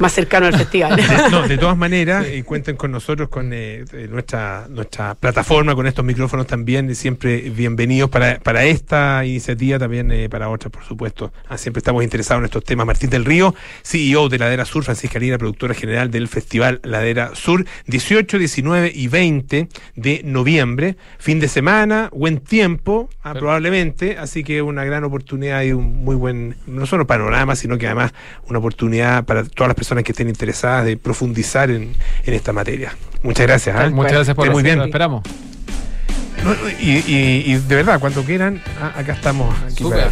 [0.00, 0.96] más cercano al festival.
[0.96, 5.74] De, no, de todas maneras, eh, cuenten con nosotros, con eh, eh, nuestra, nuestra plataforma,
[5.74, 10.84] con estos micrófonos también, siempre bienvenidos para, para esta iniciativa, también eh, para otras, por
[10.84, 11.32] supuesto.
[11.48, 12.86] Ah, siempre estamos interesados en estos temas.
[12.86, 17.64] Martín del Río, CEO de Ladera Sur, Francisca Lira, productora general del Festival Ladera Sur,
[17.86, 23.40] 18, 19 y 20 de noviembre, fin de semana, buen tiempo, ah, Claro.
[23.40, 27.86] probablemente, así que una gran oportunidad y un muy buen, no solo panorama, sino que
[27.86, 28.12] además
[28.48, 31.92] una oportunidad para todas las personas que estén interesadas de profundizar en,
[32.24, 32.94] en esta materia.
[33.22, 33.76] Muchas gracias.
[33.76, 33.88] ¿ah?
[33.90, 34.78] Muchas gracias por muy bien.
[34.78, 35.22] Lo esperamos.
[36.44, 40.10] No, y, y- y de verdad, cuando quieran, ah, acá estamos aquí para,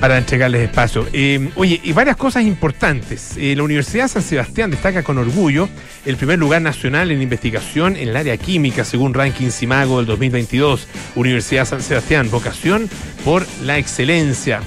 [0.00, 1.06] para entregarles espacio.
[1.12, 3.36] Eh, oye, y varias cosas importantes.
[3.36, 5.68] Eh, la Universidad San Sebastián destaca con orgullo
[6.04, 10.86] el primer lugar nacional en investigación en el área química, según Ranking Simago del 2022.
[11.16, 12.88] Universidad San Sebastián, vocación
[13.24, 14.60] por la excelencia.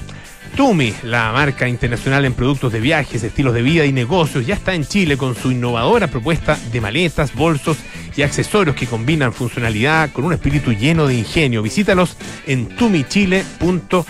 [0.56, 4.74] Tumi, la marca internacional en productos de viajes, estilos de vida y negocios, ya está
[4.74, 7.78] en Chile con su innovadora propuesta de maletas, bolsos
[8.16, 11.62] y accesorios que combinan funcionalidad con un espíritu lleno de ingenio.
[11.62, 14.04] Visítalos en tumichile.cl.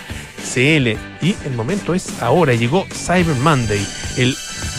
[1.23, 4.37] Y el momento es ahora, llegó Cyber Monday, el,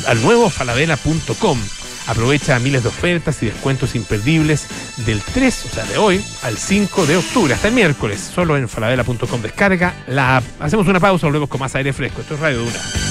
[0.08, 1.58] al nuevo falabella.com.
[2.12, 4.67] Aprovecha miles de ofertas y descuentos imperdibles
[5.06, 8.67] del 3, o sea, de hoy al 5 de octubre, hasta el miércoles, solo en
[8.67, 9.41] falabella.com.
[9.41, 10.43] Descarga la app.
[10.60, 12.19] Hacemos una pausa, volvemos con más aire fresco.
[12.19, 13.11] Esto es Radio Duna.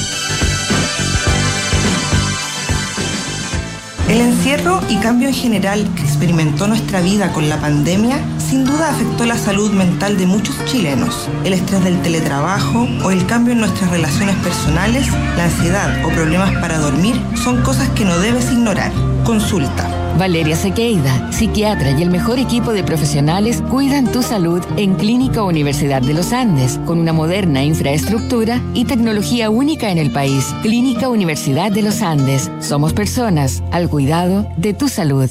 [4.10, 8.90] El encierro y cambio en general que experimentó nuestra vida con la pandemia sin duda
[8.90, 11.28] afectó la salud mental de muchos chilenos.
[11.44, 16.50] El estrés del teletrabajo o el cambio en nuestras relaciones personales, la ansiedad o problemas
[16.60, 18.90] para dormir son cosas que no debes ignorar.
[19.22, 19.99] Consulta.
[20.20, 26.02] Valeria Sequeida, psiquiatra y el mejor equipo de profesionales cuidan tu salud en Clínica Universidad
[26.02, 30.54] de los Andes, con una moderna infraestructura y tecnología única en el país.
[30.60, 32.50] Clínica Universidad de los Andes.
[32.60, 35.30] Somos personas al cuidado de tu salud.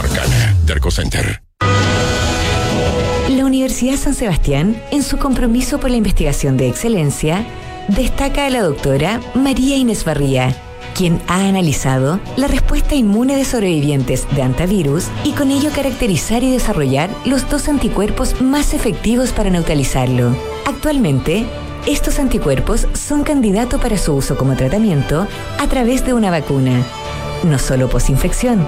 [0.01, 0.55] Arcana.
[0.65, 1.43] Derco Center.
[3.29, 7.45] La Universidad San Sebastián, en su compromiso por la investigación de excelencia,
[7.87, 10.55] destaca a la doctora María Inés Barría,
[10.95, 16.51] quien ha analizado la respuesta inmune de sobrevivientes de antivirus y con ello caracterizar y
[16.51, 20.35] desarrollar los dos anticuerpos más efectivos para neutralizarlo.
[20.65, 21.45] Actualmente,
[21.85, 25.27] estos anticuerpos son candidato para su uso como tratamiento
[25.59, 26.83] a través de una vacuna,
[27.43, 28.65] no solo posinfección,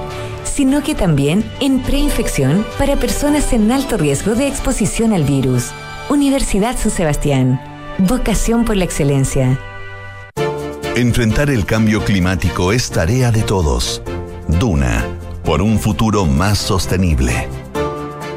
[0.54, 5.72] sino que también en preinfección para personas en alto riesgo de exposición al virus.
[6.10, 7.60] Universidad San Sebastián.
[7.98, 9.60] Vocación por la excelencia.
[10.96, 14.04] Enfrentar el cambio climático es tarea de todos.
[14.48, 15.04] Duna,
[15.44, 17.48] por un futuro más sostenible.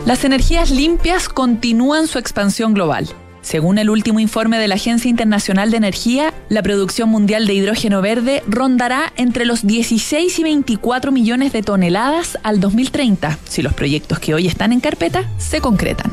[0.07, 3.09] Las energías limpias continúan su expansión global.
[3.47, 8.03] Según el último informe de la Agencia Internacional de Energía, la producción mundial de hidrógeno
[8.03, 14.19] verde rondará entre los 16 y 24 millones de toneladas al 2030, si los proyectos
[14.19, 16.11] que hoy están en carpeta se concretan.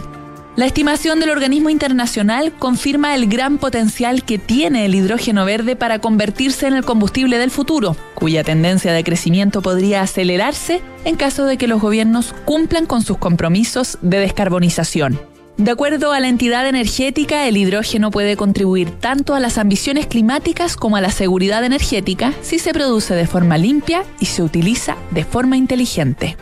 [0.55, 5.97] La estimación del organismo internacional confirma el gran potencial que tiene el hidrógeno verde para
[5.97, 11.57] convertirse en el combustible del futuro, cuya tendencia de crecimiento podría acelerarse en caso de
[11.57, 15.32] que los gobiernos cumplan con sus compromisos de descarbonización.
[15.57, 20.75] De acuerdo a la entidad energética, el hidrógeno puede contribuir tanto a las ambiciones climáticas
[20.75, 25.23] como a la seguridad energética si se produce de forma limpia y se utiliza de
[25.23, 26.37] forma inteligente.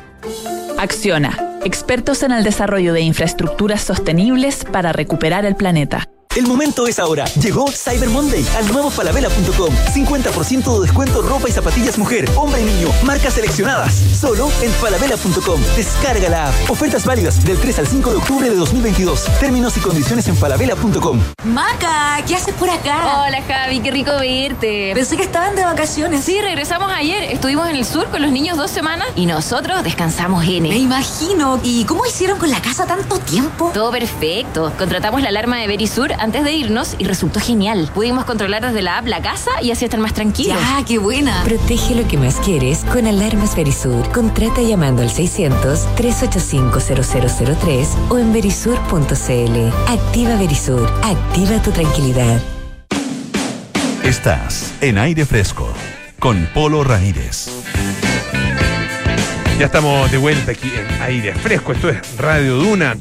[0.78, 6.08] Acciona, expertos en el desarrollo de infraestructuras sostenibles para recuperar el planeta.
[6.34, 7.26] El momento es ahora.
[7.42, 9.74] Llegó Cyber Monday al nuevo falabella.com.
[9.94, 13.94] 50% de descuento ropa y zapatillas mujer, hombre y niño, marcas seleccionadas.
[14.18, 15.62] Solo en falabella.com.
[15.76, 16.70] Descarga la app.
[16.70, 19.26] Ofertas válidas del 3 al 5 de octubre de 2022.
[19.42, 21.20] Términos y condiciones en falabella.com.
[21.44, 23.26] Maca, ¿qué haces por acá?
[23.28, 24.94] Hola Javi, qué rico verte.
[24.96, 26.24] Pensé que estaban de vacaciones.
[26.24, 27.24] Sí, regresamos ayer.
[27.24, 30.70] Estuvimos en el sur con los niños dos semanas y nosotros descansamos N.
[30.70, 31.60] Me imagino.
[31.62, 33.72] ¿Y cómo hicieron con la casa tanto tiempo?
[33.74, 34.72] Todo perfecto.
[34.78, 37.90] Contratamos la alarma de Verisur antes de irnos y resultó genial.
[37.94, 40.58] Pudimos controlar desde la app la casa y así estar más tranquilos.
[40.60, 41.44] Ya, qué buena.
[41.44, 44.08] Protege lo que más quieres con Alarmas Verisur.
[44.12, 49.72] Contrata llamando al 600-385-0003 o en verisur.cl.
[49.88, 50.88] Activa Verisur.
[51.04, 52.40] Activa tu tranquilidad.
[54.04, 55.74] Estás en aire fresco
[56.20, 57.50] con Polo Ramírez.
[59.58, 61.72] Ya estamos de vuelta aquí en aire fresco.
[61.72, 62.96] Esto es Radio Duna.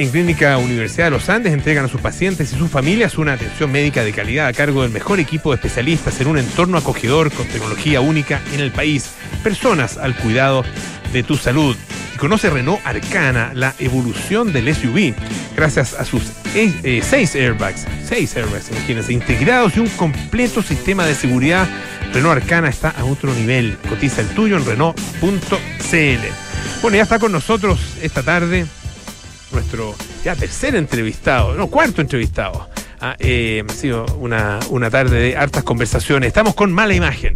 [0.00, 3.70] En Clínica Universidad de los Andes entregan a sus pacientes y sus familias una atención
[3.70, 7.46] médica de calidad a cargo del mejor equipo de especialistas en un entorno acogedor con
[7.46, 9.10] tecnología única en el país.
[9.42, 10.64] Personas al cuidado
[11.12, 11.76] de tu salud.
[12.14, 15.12] Y conoce Renault Arcana, la evolución del SUV,
[15.54, 16.22] gracias a sus
[16.54, 21.68] eh, seis airbags, seis airbags, imagínense, integrados y un completo sistema de seguridad.
[22.14, 23.76] Renault Arcana está a otro nivel.
[23.86, 26.26] Cotiza el tuyo en Renault.cl.
[26.80, 28.64] Bueno, ya está con nosotros esta tarde
[29.52, 29.94] nuestro
[30.24, 32.68] ya tercer entrevistado, no, cuarto entrevistado.
[33.00, 36.28] Ah, eh, ha sido una, una tarde de hartas conversaciones.
[36.28, 37.34] Estamos con Mala Imagen.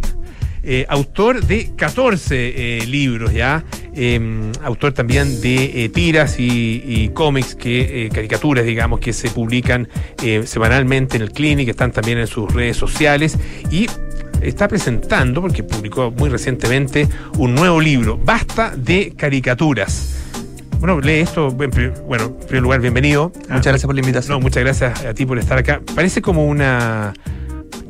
[0.67, 3.63] Eh, autor de 14 eh, libros ya,
[3.93, 9.87] eh, autor también de tiras y, y cómics, que, caricaturas, digamos, que se publican
[10.43, 13.37] semanalmente en el Clinic, están también en sus redes sociales
[13.69, 13.85] y
[14.41, 17.07] está presentando, porque publicó muy recientemente,
[17.37, 20.24] un nuevo libro, Basta de Caricaturas.
[20.85, 21.49] Bueno, lee esto.
[21.49, 23.31] Bueno, en primer lugar, bienvenido.
[23.49, 24.37] Muchas gracias por la invitación.
[24.37, 25.81] No, muchas gracias a ti por estar acá.
[25.95, 27.11] Parece como una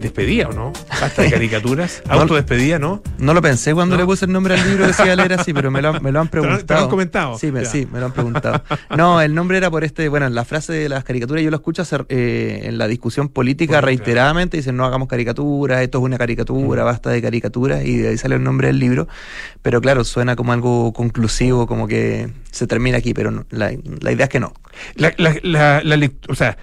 [0.06, 0.74] despedida, ¿o no?
[1.02, 2.02] Basta de caricaturas.
[2.16, 2.22] No.
[2.22, 3.02] Autodespedida, ¿no?
[3.18, 5.82] No lo pensé cuando le puse el nombre al libro, decía leer así, pero me
[5.82, 6.84] lo, han- me lo han Te lo- te lo preguntado.
[6.84, 7.38] han comentado.
[7.38, 7.70] Sí me, Ya.
[7.70, 8.64] sí, me lo han preguntado.
[8.96, 11.82] No, el nombre era por este, bueno, la frase de las caricaturas yo lo escucho
[11.82, 16.84] hacer, eh, en la discusión política reiteradamente, dicen no hagamos caricaturas, esto es una caricatura,
[16.84, 16.86] Mm.
[16.86, 19.08] basta de caricaturas, y de ahí sale el nombre del libro.
[19.62, 24.12] Pero claro, suena como algo conclusivo, como que se termina aquí, pero no, la, la
[24.12, 24.54] idea es que no.
[24.96, 26.58] La, la, la, o sea,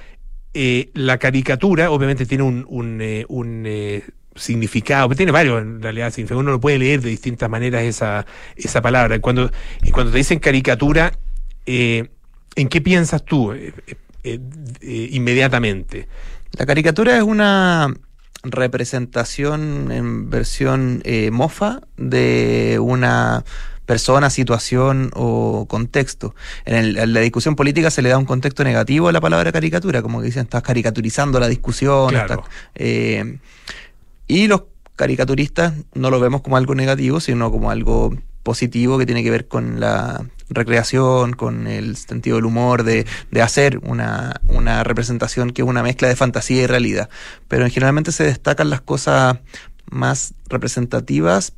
[0.55, 5.82] eh, la caricatura obviamente tiene un, un, eh, un, eh, significado, pero tiene varios en
[5.82, 6.12] realidad.
[6.30, 8.26] Uno lo puede leer de distintas maneras esa,
[8.57, 9.18] esa palabra.
[9.20, 9.50] Cuando,
[9.92, 11.12] cuando te dicen caricatura,
[11.66, 12.09] ¿en
[12.70, 13.55] qué piensas tú
[14.82, 16.09] inmediatamente?
[16.53, 17.92] La caricatura es una
[18.42, 23.44] representación en versión mofa de una
[23.93, 26.34] persona, situación o contexto.
[26.64, 29.53] En, el- en la discusión política se le da un contexto negativo a la palabra
[29.53, 32.09] caricatura, como que dicen, estás caricaturizando la discusión.
[32.11, 32.34] Claro.
[32.34, 33.38] estás- eh,
[34.28, 34.62] y los
[34.97, 39.47] caricaturistas no lo vemos como algo negativo, sino como algo positivo que tiene que ver
[39.47, 45.62] con la recreación, con el sentido del humor, de, de hacer una, una representación que
[45.62, 47.09] es una mezcla de fantasía y realidad.
[47.49, 49.38] Pero generalmente se destacan las cosas
[49.90, 51.53] más representativas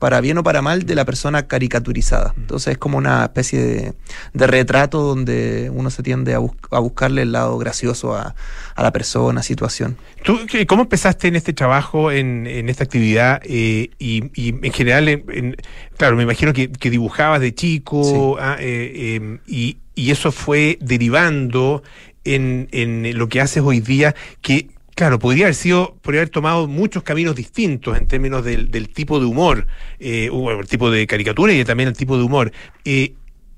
[0.00, 2.34] para bien o para mal de la persona caricaturizada.
[2.36, 3.92] Entonces es como una especie de,
[4.32, 8.34] de retrato donde uno se tiende a, bus- a buscarle el lado gracioso a,
[8.74, 9.96] a la persona, situación.
[10.24, 13.40] ¿Tú cómo empezaste en este trabajo, en, en esta actividad?
[13.44, 15.56] eh, y, y en general, en- en-
[15.96, 20.78] claro, me imagino que, que dibujabas de chico ah, eh, eh, y, y eso fue
[20.80, 21.82] derivando
[22.24, 26.66] en, en lo que haces hoy día, que claro, podría haber sido, podría haber tomado
[26.66, 29.66] muchos caminos distintos en términos del, del tipo de humor,
[29.98, 32.52] eh, o el tipo de caricatura y también el tipo de humor.
[32.84, 33.14] Eh,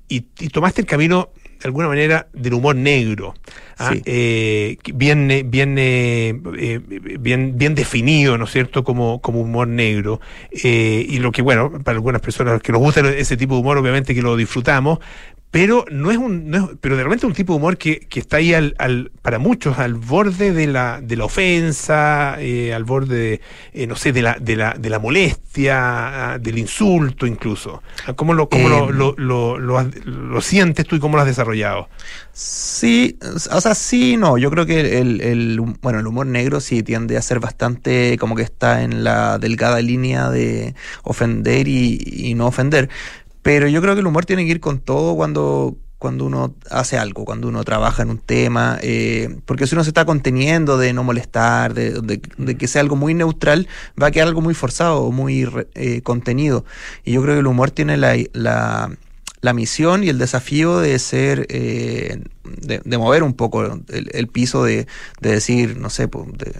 [0.07, 1.29] y, y tomaste el camino
[1.59, 3.33] de alguna manera del humor negro,
[3.77, 3.91] ¿ah?
[3.93, 4.01] Sí.
[4.05, 6.79] Eh, bien, eh, bien, eh, eh,
[7.19, 10.19] bien, bien definido, ¿no es cierto?, como, como humor negro.
[10.51, 13.77] Eh, y lo que, bueno, para algunas personas que nos gusta ese tipo de humor,
[13.77, 14.99] obviamente que lo disfrutamos,
[15.53, 18.19] pero no es un, no es- pero de repente un tipo de humor que, que
[18.19, 22.85] está ahí al, al- para muchos al borde de la, de la ofensa, eh, al
[22.85, 23.41] borde, de,
[23.73, 27.83] eh, no sé, de la, de la, de la molestia, ah, del insulto incluso.
[28.15, 31.21] ¿Cómo lo, cómo lo, Eh, lo, lo, lo has- lo sientes tú y cómo lo
[31.21, 31.87] has desarrollado?
[32.31, 33.19] Sí,
[33.51, 34.39] o sea, sí, no.
[34.39, 38.35] Yo creo que el, el, bueno, el humor negro sí tiende a ser bastante como
[38.35, 40.73] que está en la delgada línea de
[41.03, 42.89] ofender y, y no ofender.
[43.43, 46.97] Pero yo creo que el humor tiene que ir con todo cuando, cuando uno hace
[46.97, 48.79] algo, cuando uno trabaja en un tema.
[48.81, 52.95] eh, porque si uno se está conteniendo de no molestar, de, de- que sea algo
[52.95, 53.67] muy neutral,
[54.01, 56.65] va a quedar algo muy forzado muy eh, contenido.
[57.03, 58.97] Y yo creo que el humor tiene la, la,
[59.41, 64.27] la misión y el desafío de ser, eh, de, de mover un poco el, el
[64.27, 64.87] piso de,
[65.21, 66.53] de decir, no sé, de,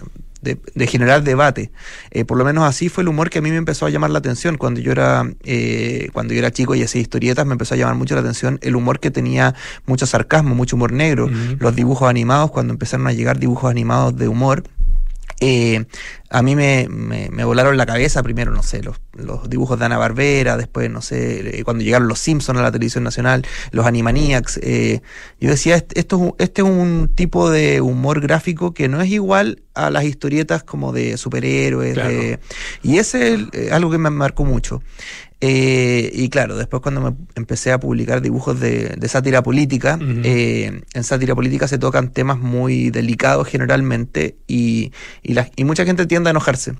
[0.44, 1.72] de- de generar debate.
[2.12, 4.10] Eh, por lo menos así fue el humor que a mí me empezó a llamar
[4.10, 4.56] la atención.
[4.56, 7.96] Cuando yo era eh, cuando yo era chico y hacía historietas me empezó a llamar
[7.96, 9.54] mucho la atención el humor que tenía
[9.86, 11.28] mucho sarcasmo, mucho humor negro,
[11.58, 14.62] los dibujos animados cuando empezaron a llegar dibujos animados de humor
[15.40, 15.84] eh,
[16.36, 19.84] a mí me, me, me volaron la cabeza primero, no sé, los, los dibujos de
[19.86, 23.86] Ana Barbera, después, no sé, eh, cuando llegaron los Simpsons a la televisión nacional, los
[23.86, 24.58] Animaniacs.
[24.62, 25.00] eh,
[25.40, 29.62] yo decía, "Est- esto este es un tipo de humor gráfico que no es igual
[29.74, 31.94] a las historietas como de superhéroes.
[31.94, 32.10] Claro.
[32.10, 32.38] de-
[32.82, 34.82] y ese es eh, algo que me marcó mucho.
[35.40, 40.80] Eh, y claro, después cuando me empecé a publicar dibujos de, de sátira política, eh,
[40.94, 46.06] en sátira política se tocan temas muy delicados generalmente y, y, la- y mucha gente
[46.06, 46.74] tiende a enojarse.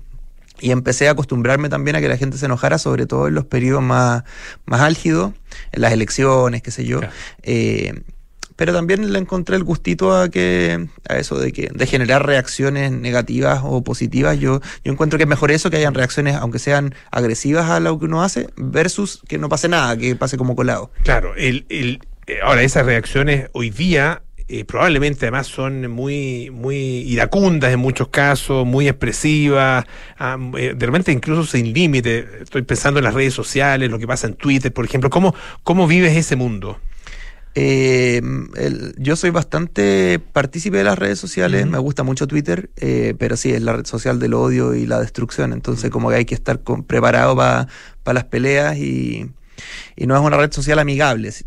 [0.59, 3.45] Y empecé a acostumbrarme también a que la gente se enojara, sobre todo en los
[3.45, 4.23] periodos más,
[4.65, 5.33] más álgidos,
[5.73, 7.01] en las elecciones, qué sé yo.
[7.43, 7.93] Eh,
[8.55, 12.91] pero también le encontré el gustito a que a eso de que de generar reacciones
[12.91, 16.95] negativas o positivas yo yo encuentro que es mejor eso que hayan reacciones aunque sean
[17.11, 20.89] agresivas a lo que uno hace versus que no pase nada que pase como colado
[21.03, 26.75] Claro, el, el, eh, ahora esas reacciones hoy día eh, probablemente además son muy, muy
[26.77, 29.85] iracundas en muchos casos, muy expresivas,
[30.19, 32.27] ah, eh, de repente incluso sin límite.
[32.43, 35.09] Estoy pensando en las redes sociales, lo que pasa en Twitter, por ejemplo.
[35.09, 35.33] ¿Cómo,
[35.63, 36.79] cómo vives ese mundo?
[37.57, 38.21] Eh,
[38.57, 43.37] el- yo soy bastante partícipe de las redes sociales, me gusta mucho Twitter, eh, pero
[43.37, 46.35] sí, es la red social del odio y la destrucción, entonces como que hay que
[46.35, 47.67] estar con- preparado para
[48.13, 49.31] las peleas y,
[49.95, 51.45] y no es una red social amigable sí,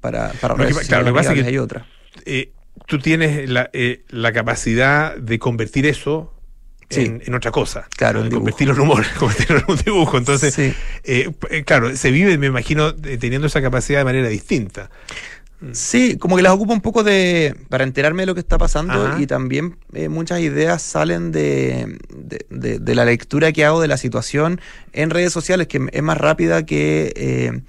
[0.00, 1.86] para, para que redes pa- sociales claro, lo que pasa es amigables que- hay otra.
[2.26, 2.52] Eh,
[2.86, 6.34] tú tienes la, eh, la capacidad de convertir eso
[6.90, 7.02] Sí.
[7.04, 7.86] en, en otra cosa.
[7.98, 10.16] Claro, en convertirlo en humor, convertirlo en un dibujo.
[10.16, 10.72] Entonces, eh,
[11.04, 14.88] eh, claro, se vive, me imagino, teniendo esa capacidad de manera distinta.
[15.72, 19.08] Sí, como que las ocupo un poco de para enterarme de lo que está pasando
[19.08, 19.20] Ajá.
[19.20, 23.88] y también eh, muchas ideas salen de, de, de- de la lectura que hago de
[23.88, 24.60] la situación
[24.92, 27.60] en redes sociales, que es más rápida que, eh,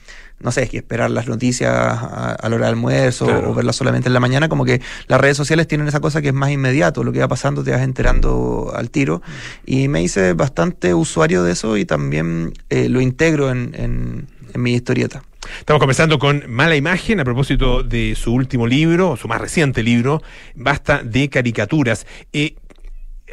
[0.42, 3.52] no sé, es que esperar las noticias a, a la hora del almuerzo Claro.
[3.52, 6.30] o verlas solamente en la mañana, como que las redes sociales tienen esa cosa que
[6.30, 9.22] es más inmediato, lo que va pasando te vas enterando al tiro
[9.66, 14.62] y me hice bastante usuario de eso y también eh, lo integro en, en, en
[14.62, 15.24] mi historieta.
[15.60, 20.22] Estamos conversando con Mala Imagen a propósito de su último libro, su más reciente libro,
[20.56, 22.06] Basta de caricaturas.
[22.34, 22.56] Eh,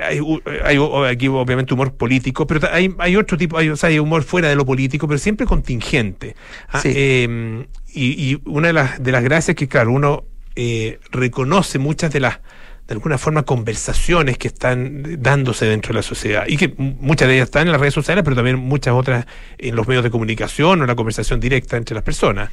[0.01, 0.21] hay,
[0.65, 0.79] hay
[1.11, 4.49] aquí obviamente humor político, pero hay, hay otro tipo, hay, o sea, hay humor fuera
[4.49, 6.35] de lo político, pero siempre contingente.
[6.69, 6.93] Ah, Sí.
[6.95, 10.25] eh, y, y una de las, de las gracias es que, claro, uno
[10.55, 12.41] eh, reconoce muchas de las
[12.87, 17.35] de alguna forma conversaciones que están dándose dentro de la sociedad y que muchas de
[17.35, 19.27] ellas están en las redes sociales, pero también muchas otras
[19.59, 22.49] en los medios de comunicación o en la conversación directa entre las personas.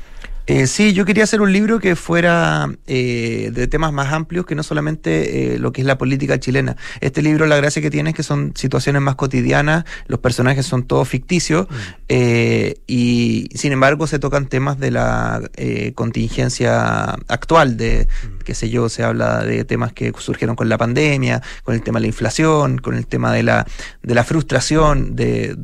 [0.46, 4.56] Eh, sí, yo quería hacer un libro que fuera eh, de temas más amplios que
[4.56, 6.76] no solamente eh, lo que es la política chilena.
[7.00, 10.84] Este libro, la gracia que tiene es que son situaciones más cotidianas, los personajes son
[10.84, 11.68] todos ficticios
[12.10, 18.08] eh, y sin embargo se tocan temas de la eh, contingencia actual, de
[18.44, 22.00] qué sé yo, se habla de temas que surgieron con la pandemia, con el tema
[22.00, 23.66] de la inflación, con el tema de la,
[24.02, 25.56] de la frustración, de,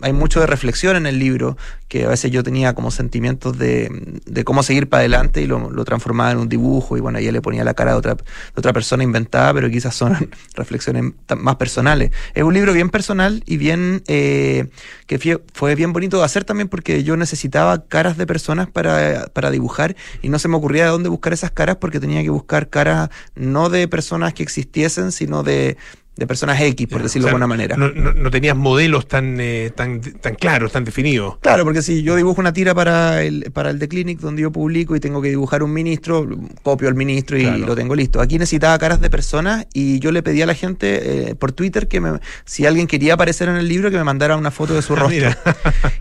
[0.00, 1.56] hay mucho de reflexión en el libro
[1.88, 3.88] que a veces yo tenía como sentimientos de,
[4.26, 7.32] de cómo seguir para adelante y lo, lo transformaba en un dibujo y bueno, ya
[7.32, 8.22] le ponía la cara de otra, de
[8.56, 12.10] otra persona inventada, pero quizás son reflexiones más personales.
[12.34, 14.68] Es un libro bien personal y bien eh,
[15.06, 19.26] que fie- fue bien bonito de hacer también porque yo necesitaba caras de personas para,
[19.32, 22.30] para dibujar y no se me ocurría de dónde buscar esas caras porque tenía que
[22.30, 25.76] buscar caras no de personas que existiesen, sino de,
[26.16, 27.76] de personas X, por decirlo O sea, de alguna manera.
[27.76, 31.38] No, no- no tenías modelos tan, eh, tan, tan claros, tan definidos.
[31.38, 34.52] Claro, porque si yo dibujo una tira para el, para el The Clinic donde yo
[34.52, 36.28] publico y tengo que dibujar un ministro,
[36.62, 37.66] copio al ministro y Claro.
[37.66, 38.20] lo tengo listo.
[38.20, 41.88] Aquí necesitaba caras de personas y yo le pedí a la gente eh, por Twitter
[41.88, 44.82] que me, si alguien quería aparecer en el libro que me mandara una foto de
[44.82, 45.08] su rostro.
[45.14, 45.38] Mira.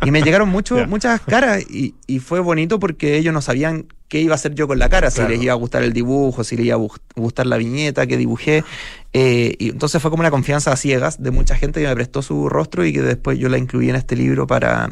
[0.06, 4.22] y me llegaron mucho, muchas caras y, y fue bonito porque ellos no sabían qué
[4.22, 6.56] iba a hacer yo con la cara, si les iba a gustar el dibujo, si
[6.56, 8.64] les iba a gustar la viñeta que dibujé.
[9.12, 12.22] Eh, y entonces fue como una confianza a ciegas de mucha gente que me prestó
[12.22, 14.92] su rostro y que después yo la incluí en este libro para,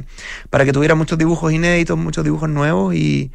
[0.49, 3.29] para que tuviera muchos dibujos inéditos, muchos dibujos nuevos y,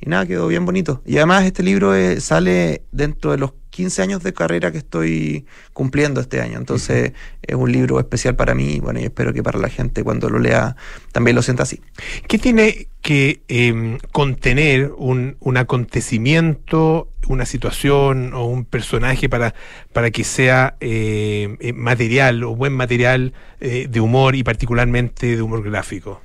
[0.00, 1.02] y nada, quedó bien bonito.
[1.04, 5.46] Y además este libro eh, sale dentro de los 15 años de carrera que estoy
[5.72, 6.58] cumpliendo este año.
[6.58, 10.28] Entonces es un libro especial para mí bueno, y espero que para la gente cuando
[10.28, 10.76] lo lea
[11.12, 11.80] también lo sienta así.
[12.28, 19.54] ¿Qué tiene que eh, contener un, un acontecimiento, una situación o un personaje para,
[19.92, 25.42] para que sea eh, eh, material o buen material eh, de humor y particularmente de
[25.42, 26.20] humor gráfico?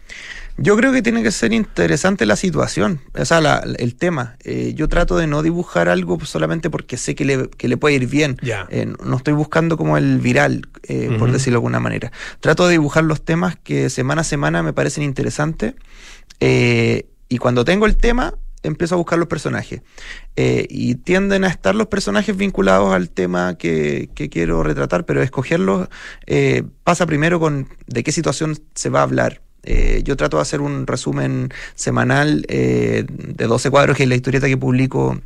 [0.58, 4.38] Yo creo que tiene que ser interesante la situación, o sea, la- el tema.
[4.44, 7.96] Eh, yo trato de no dibujar algo solamente porque sé que le, que le puede
[7.96, 8.38] ir bien.
[8.70, 12.12] Eh, no estoy buscando como el viral, eh, por decirlo de alguna manera.
[12.40, 15.74] Trato de dibujar los temas que semana a semana me parecen interesantes.
[16.40, 19.82] eh, y cuando tengo el tema, empiezo a buscar los personajes.
[20.36, 25.22] Eh, y tienden a estar los personajes vinculados al tema que, que quiero retratar, pero
[25.22, 25.88] escogerlos
[26.28, 29.42] eh, pasa primero con de qué situación se va a hablar.
[29.66, 34.16] Eh, yo trato de hacer un resumen semanal eh, de 12 cuadros, que es la
[34.16, 35.20] historieta que publico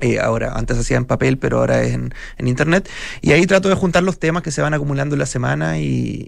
[0.00, 2.88] eh, ahora, antes hacía en papel, pero ahora es en, en internet.
[3.20, 6.26] Y ahí trato de juntar los temas que se van acumulando en la semana y,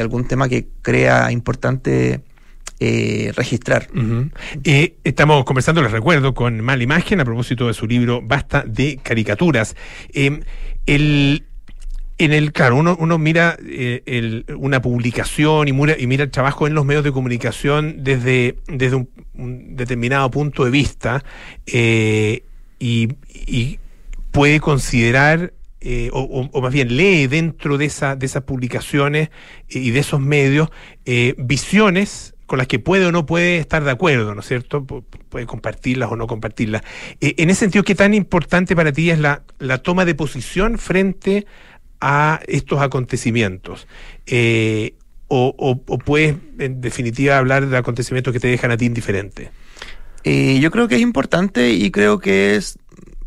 [0.00, 2.22] algún tema que crea importante
[2.78, 3.88] registrar.
[4.62, 9.74] Estamos conversando, les recuerdo, con Mala Imagen a propósito de su libro Basta de caricaturas.
[10.12, 10.40] Eh,
[10.86, 11.44] el,
[12.18, 16.66] en el, claro, uno, uno mira eh, una publicación y mira, y mira el trabajo
[16.66, 18.96] en los medios de comunicación desde, desde
[19.34, 21.22] un, determinado punto de vista
[21.66, 22.42] eh,
[22.78, 23.08] y,
[24.32, 29.30] puede considerar eh, o, más bien lee dentro de, esa, de esas publicaciones
[29.68, 30.68] y de esos medios
[31.38, 34.82] visiones con las que puede o no puede estar de acuerdo, ¿no es cierto?
[34.82, 36.82] Pu- Puede compartirlas o no compartirlas.
[37.20, 41.46] En ese sentido, ¿qué tan importante para ti es la, la toma de posición frente
[42.00, 43.86] a estos acontecimientos?
[44.26, 44.94] Eh,
[45.28, 49.50] o, o- o puedes, en definitiva, hablar de acontecimientos que te dejan a ti indiferente?
[50.24, 52.78] Eh, yo creo que es importante y creo que es,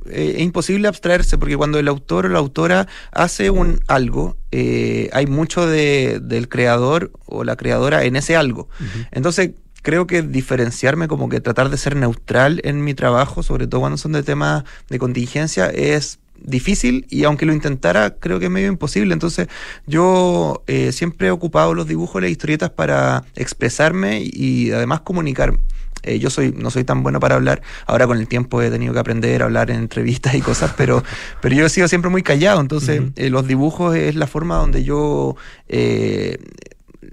[0.10, 5.26] eh, es imposible abstraerse porque cuando el autor o la autora hace un algo, hay
[5.28, 8.68] mucho de, del creador o la creadora en ese algo.
[9.12, 9.52] Entonces,
[9.82, 13.98] creo que diferenciarme, como que tratar de ser neutral en mi trabajo, sobre todo cuando
[13.98, 18.68] son de temas de contingencia, es difícil y aunque lo intentara, creo que es medio
[18.68, 19.14] imposible.
[19.14, 19.48] Entonces,
[19.86, 25.58] yo eh, siempre he ocupado los dibujos y las historietas para expresarme y además comunicar.
[26.04, 27.62] Eh, yo soy no soy tan bueno para hablar.
[27.86, 31.04] Ahora con el tiempo he tenido que aprender a hablar en entrevistas y cosas, pero,
[31.42, 32.62] pero yo he sido siempre muy callado.
[32.62, 35.36] Entonces, eh, los dibujos es la forma donde yo
[35.68, 36.38] eh,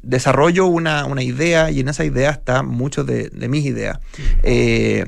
[0.07, 3.99] desarrollo una, una idea y en esa idea está mucho de, de mis ideas.
[4.43, 5.07] Eh,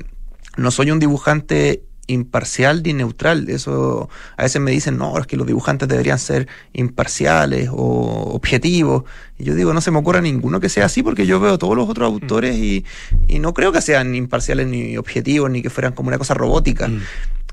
[0.57, 3.49] no soy un dibujante imparcial ni neutral.
[3.49, 9.03] Eso a veces me dicen, no, es que los dibujantes deberían ser imparciales o objetivos.
[9.37, 11.77] Y yo digo, no se me ocurre ninguno que sea así porque yo veo todos
[11.77, 12.85] los otros autores y,
[13.27, 16.89] y no creo que sean imparciales ni objetivos ni que fueran como una cosa robótica.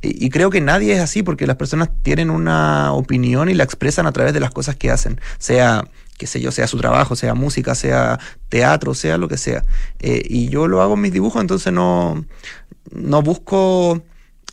[0.02, 3.64] Y, y creo que nadie es así porque las personas tienen una opinión y la
[3.64, 5.84] expresan a través de las cosas que hacen, sea
[6.18, 9.64] qué sé yo, sea su trabajo, sea música, sea teatro, sea lo que sea.
[10.00, 12.24] Eh, y yo lo hago en mis dibujos, entonces no,
[12.92, 14.02] no busco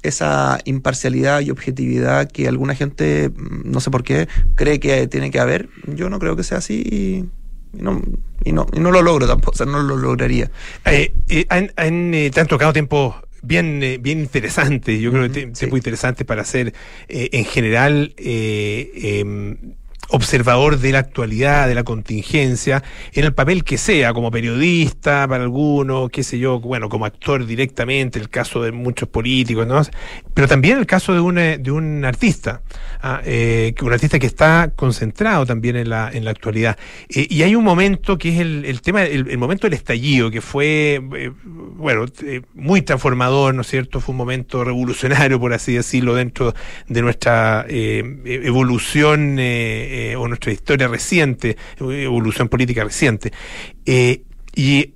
[0.02, 5.32] esa imparcialidad y objetividad que alguna gente, mm, no sé por qué, cree que tiene
[5.32, 5.70] que haber.
[5.88, 8.02] Yo no creo que sea así y, y no,
[8.44, 10.52] y, no, y no lo logro tampoco, o sea, no lo lograría.
[10.86, 15.30] Eh, eh, han, han, te han tocado tiempos bien, eh, bien interesantes, yo creo que
[15.30, 16.74] te- tiempos interesantes para eh,
[17.32, 19.76] en general eh, em,
[20.14, 22.84] observador de la actualidad, de la contingencia,
[23.14, 27.48] en el papel que sea, como periodista para algunos, qué sé yo, bueno, como actor
[27.48, 29.82] directamente, el caso de muchos políticos, ¿no?
[30.36, 32.62] Pero también el caso de un, eh, de un artista,
[33.02, 36.78] ah, eh, un artista que está concentrado también en la, en la actualidad.
[37.10, 40.42] Eh, y hay un momento que es el, el tema, el, momento del estallido, que
[40.42, 41.02] fue,
[41.44, 42.06] bueno,
[42.54, 44.00] muy transformador, ¿no es cierto?
[44.00, 46.54] Fue un momento revolucionario, por así decirlo, dentro
[46.88, 49.40] de nuestra eh, evolución
[50.12, 53.32] eh, o nuestra historia reciente, evolución política reciente.
[53.86, 54.24] Eh,
[54.56, 54.94] y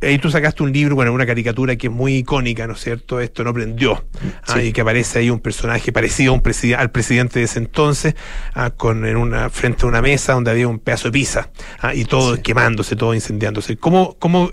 [0.00, 3.20] ahí tú sacaste un libro, bueno, una caricatura que es muy icónica, ¿no es cierto?
[3.20, 4.04] Esto no prendió.
[4.48, 7.58] Ah, y que aparece ahí un personaje parecido a un preside- al presidente de ese
[7.60, 8.14] entonces,
[8.54, 11.50] ah, con en una, frente a una mesa donde había un pedazo de pizza,
[11.80, 13.76] ah, y todo quemándose, todo incendiándose.
[13.76, 14.50] ¿Cómo, cómo,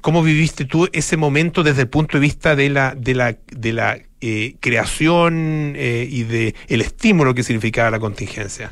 [0.00, 3.72] cómo viviste tú ese momento desde el punto de vista de la, de la, de
[3.74, 8.70] la eh, creación eh, y de el estímulo que significaba la contingencia?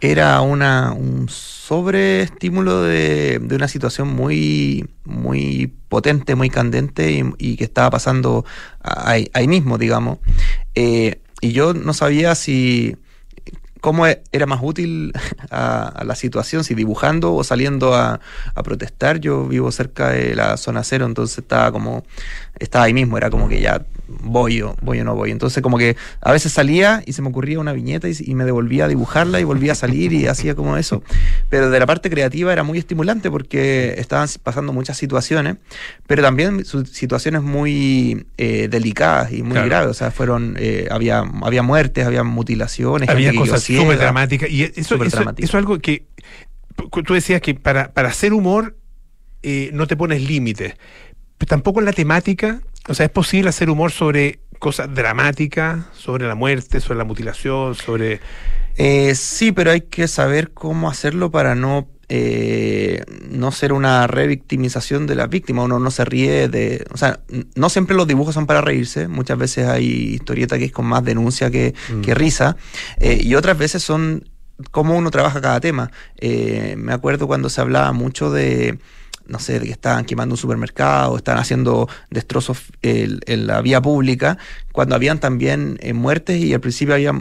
[0.00, 7.56] Era una, un sobreestímulo de, de una situación muy, muy potente, muy candente y, y
[7.56, 8.44] que estaba pasando
[8.80, 10.18] ahí, ahí mismo, digamos.
[10.74, 12.96] Eh, y yo no sabía si
[13.80, 15.12] cómo era más útil
[15.50, 18.20] a, a la situación, si dibujando o saliendo a,
[18.54, 19.20] a protestar.
[19.20, 22.04] Yo vivo cerca de la zona cero, entonces estaba como,
[22.58, 23.84] estaba ahí mismo, era como que ya
[24.22, 25.30] voy o voy o no voy.
[25.30, 28.44] Entonces como que a veces salía y se me ocurría una viñeta y, y me
[28.44, 31.02] devolvía a dibujarla y volvía a salir y hacía como eso.
[31.48, 35.56] Pero de la parte creativa era muy estimulante porque estaban pasando muchas situaciones,
[36.06, 39.66] pero también situaciones muy eh, delicadas y muy Claro.
[39.68, 39.90] graves.
[39.90, 44.50] O sea, fueron, eh, había, había muertes, había mutilaciones, Había cosas súper dramáticas.
[44.50, 46.04] Y eso, eso- es algo que
[47.04, 48.76] tú decías que para, para hacer humor
[49.42, 50.74] eh, no te pones límites.
[51.40, 52.60] Pero tampoco en la temática.
[52.86, 57.74] O sea, es posible hacer humor sobre cosas dramáticas, sobre la muerte, sobre la mutilación,
[57.74, 58.20] sobre.
[58.76, 65.06] Eh, sí, pero hay que saber cómo hacerlo para no, eh, no ser una revictimización
[65.06, 65.62] de la víctima.
[65.64, 66.84] Uno no se ríe de...
[66.92, 67.20] O sea,
[67.54, 69.08] no siempre los dibujos son para reírse.
[69.08, 72.02] Muchas veces hay historieta que es con más denuncia que, Mm.
[72.02, 72.56] que risa.
[72.98, 74.28] Eh, y otras veces son
[74.70, 75.90] cómo uno trabaja cada tema.
[76.18, 78.78] Eh, me acuerdo cuando se hablaba mucho de
[79.30, 84.38] no sé, de que estaban quemando un supermercado, estaban haciendo destrozos en, la vía pública,
[84.72, 87.12] cuando habían también eh, muertes y al principio había,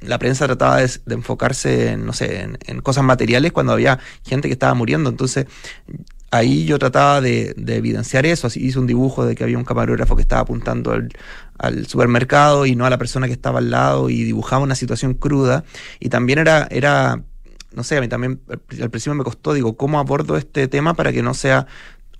[0.00, 4.48] la prensa trataba de, enfocarse en, no sé, en, en cosas materiales cuando había gente
[4.48, 5.10] que estaba muriendo.
[5.10, 5.46] Entonces,
[6.30, 9.64] ahí yo trataba de, de evidenciar eso, así hice un dibujo de que había un
[9.64, 11.08] camarógrafo que estaba apuntando al,
[11.58, 15.14] al supermercado y no a la persona que estaba al lado y dibujaba una situación
[15.14, 15.64] cruda
[16.00, 17.22] y también era, era
[17.72, 21.12] no sé, a mí también al principio me costó, digo, ¿cómo abordo este tema para
[21.12, 21.66] que no sea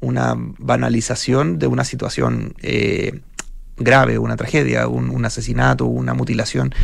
[0.00, 3.20] una banalización de una situación eh,
[3.78, 6.74] grave, una tragedia, un, un asesinato, una mutilación?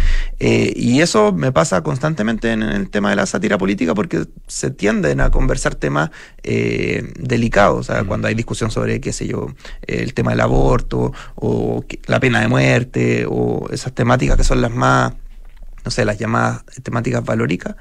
[0.40, 4.70] Eh, y eso me pasa constantemente en el tema de la sátira política porque se
[4.70, 6.10] tienden a conversar temas
[6.42, 9.48] eh, delicados, o sea, cuando hay discusión sobre, qué sé yo,
[9.86, 14.70] el tema del aborto o la pena de muerte o esas temáticas que son las
[14.70, 15.12] más
[15.84, 17.76] no sé, las llamadas temáticas valóricas,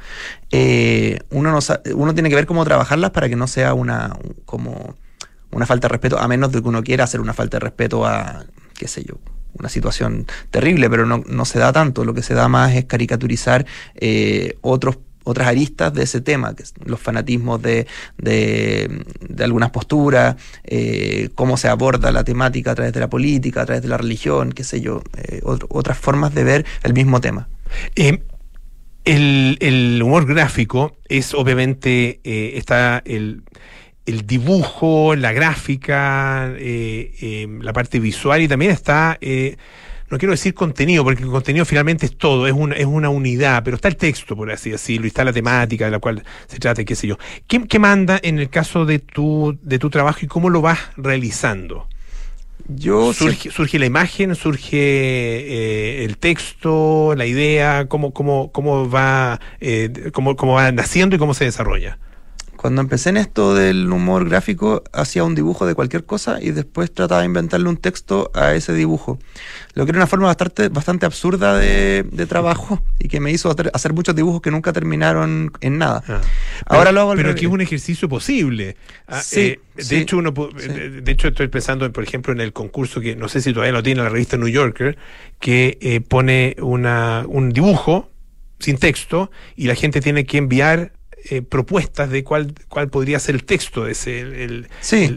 [0.51, 1.59] eh, uno, no
[1.95, 4.95] uno tiene que ver cómo trabajarlas para que no sea una un- como
[5.51, 8.05] una falta de respeto, a menos de que uno quiera hacer una falta de respeto
[8.05, 8.45] a,
[8.77, 9.15] qué sé yo,
[9.59, 12.05] una situación terrible, pero no, no se da tanto.
[12.05, 16.63] Lo que se da más es caricaturizar eh, otros otras aristas de ese tema, que
[16.85, 17.85] los fanatismos de,
[18.17, 19.03] de,
[19.43, 23.83] algunas posturas, eh, cómo se aborda la temática a través de la política, a través
[23.83, 27.47] de la religión, qué sé yo, eh, ot- otras formas de ver el mismo tema.
[27.95, 28.19] Eh,
[29.03, 33.43] el, el humor gráfico es obviamente, eh, está el,
[34.05, 39.17] el dibujo, la gráfica, eh, eh, la parte visual y también está,
[40.09, 43.63] no quiero decir contenido, porque el contenido finalmente es todo, es una, es una unidad,
[43.63, 46.59] pero está el texto, por así decirlo, y está la temática de la cual se
[46.59, 47.17] trata, qué sé yo.
[47.47, 50.79] ¿Qué, qué manda en el caso de tu, de tu trabajo y cómo lo vas
[50.97, 51.87] realizando?
[52.67, 59.39] Yo surge, surge la imagen, surge eh, el texto, la idea, cómo, cómo, cómo va,
[59.59, 61.97] eh, cómo, cómo va naciendo y cómo se desarrolla.
[62.61, 66.93] Cuando empecé en esto del humor gráfico, hacía un dibujo de cualquier cosa y después
[66.93, 69.17] trataba de inventarle un texto a ese dibujo.
[69.73, 73.49] Lo que era una forma bastante, bastante absurda de, de trabajo y que me hizo
[73.73, 76.03] hacer, muchos dibujos que nunca terminaron en nada.
[76.67, 77.39] Ahora pero, lo hago al Pero revés.
[77.39, 78.77] que es un ejercicio posible.
[79.07, 80.67] Ah, Sí, eh, de sí, hecho, uno, sí.
[80.67, 83.53] de, de hecho, estoy pensando, en, por ejemplo, en el concurso que no sé si
[83.53, 84.99] todavía lo tiene la revista New Yorker,
[85.39, 88.11] que eh, pone una, un dibujo
[88.59, 90.93] sin texto y la gente tiene que enviar
[91.29, 94.19] eh, propuestas de cuál, cuál podría ser el texto de ese.
[94.21, 94.67] el- el-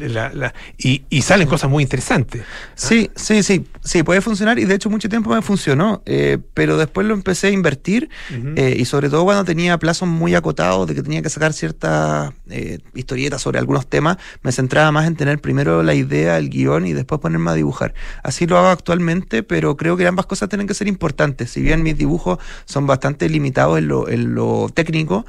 [0.03, 2.43] el- la- la- y, y salen cosas muy interesantes.
[2.75, 6.77] Sí, sí, sí, sí, puede funcionar y de hecho mucho tiempo me funcionó, eh, pero
[6.77, 8.09] después lo empecé a invertir
[8.57, 12.33] eh, y sobre todo cuando tenía plazos muy acotados de que tenía que sacar ciertas
[12.51, 16.87] eh, historietas sobre algunos temas, me centraba más en tener primero la idea, el guion
[16.87, 17.95] y después ponerme a dibujar.
[18.23, 21.51] Así lo hago actualmente, pero creo que ambas cosas tienen que ser importantes.
[21.51, 25.25] Si bien mis dibujos son bastante limitados en lo, en lo técnico,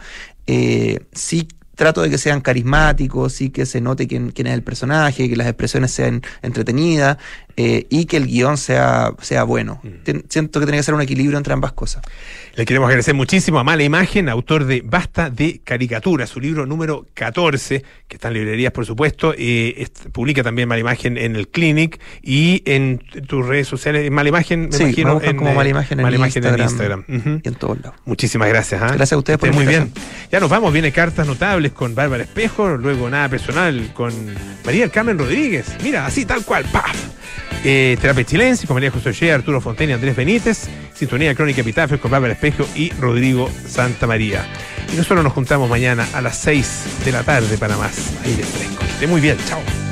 [0.48, 4.64] eh, sí trato de que sean carismáticos, sí que se note quién, quién es el
[4.64, 7.18] personaje, que las expresiones sean entretenidas
[7.58, 9.82] eh, y que el guion sea, sea bueno.
[10.06, 12.02] Tien- Siento que tiene que ser un equilibrio entre ambas cosas.
[12.58, 17.06] Le queremos agradecer muchísimo a Mala Imagen, autor de Basta de Caricatura, su libro número
[17.14, 19.34] 14, que está en librerías, por supuesto.
[19.38, 24.10] eh, est- publica también Mala Imagen en el Clinic y en tus redes sociales.
[24.10, 25.14] Mala Imagen, me Sí, me imagino.
[25.16, 27.04] buscan como eh, Mala Imagen en Mala Imagen en Instagram.
[27.10, 27.34] Instagram.
[27.34, 27.42] Ujú.
[27.44, 28.00] Y en todos lados.
[28.06, 28.82] Muchísimas gracias.
[28.82, 28.88] ¿ah?
[28.88, 29.92] Gracias a ustedes por muy bien.
[30.32, 34.14] Ya nos vamos, viene Cartas Notables con Bárbara Espejo, luego Nada Personal con
[34.66, 35.76] María del Carmen Rodríguez.
[35.84, 36.96] Mira, así tal cual, ¡paf!
[37.68, 40.70] Eh, Terapia Chilense con María José Ollea, Arturo Fontaine y Andrés Benítez.
[40.94, 42.45] Sintonía Crónica Epitafios con Bárbara Espejo
[42.76, 44.46] y Rodrigo Santa María.
[44.94, 48.80] Y nosotros nos juntamos mañana a las 6 de la tarde para más aire fresco.
[48.80, 49.85] Que esté muy bien, chao.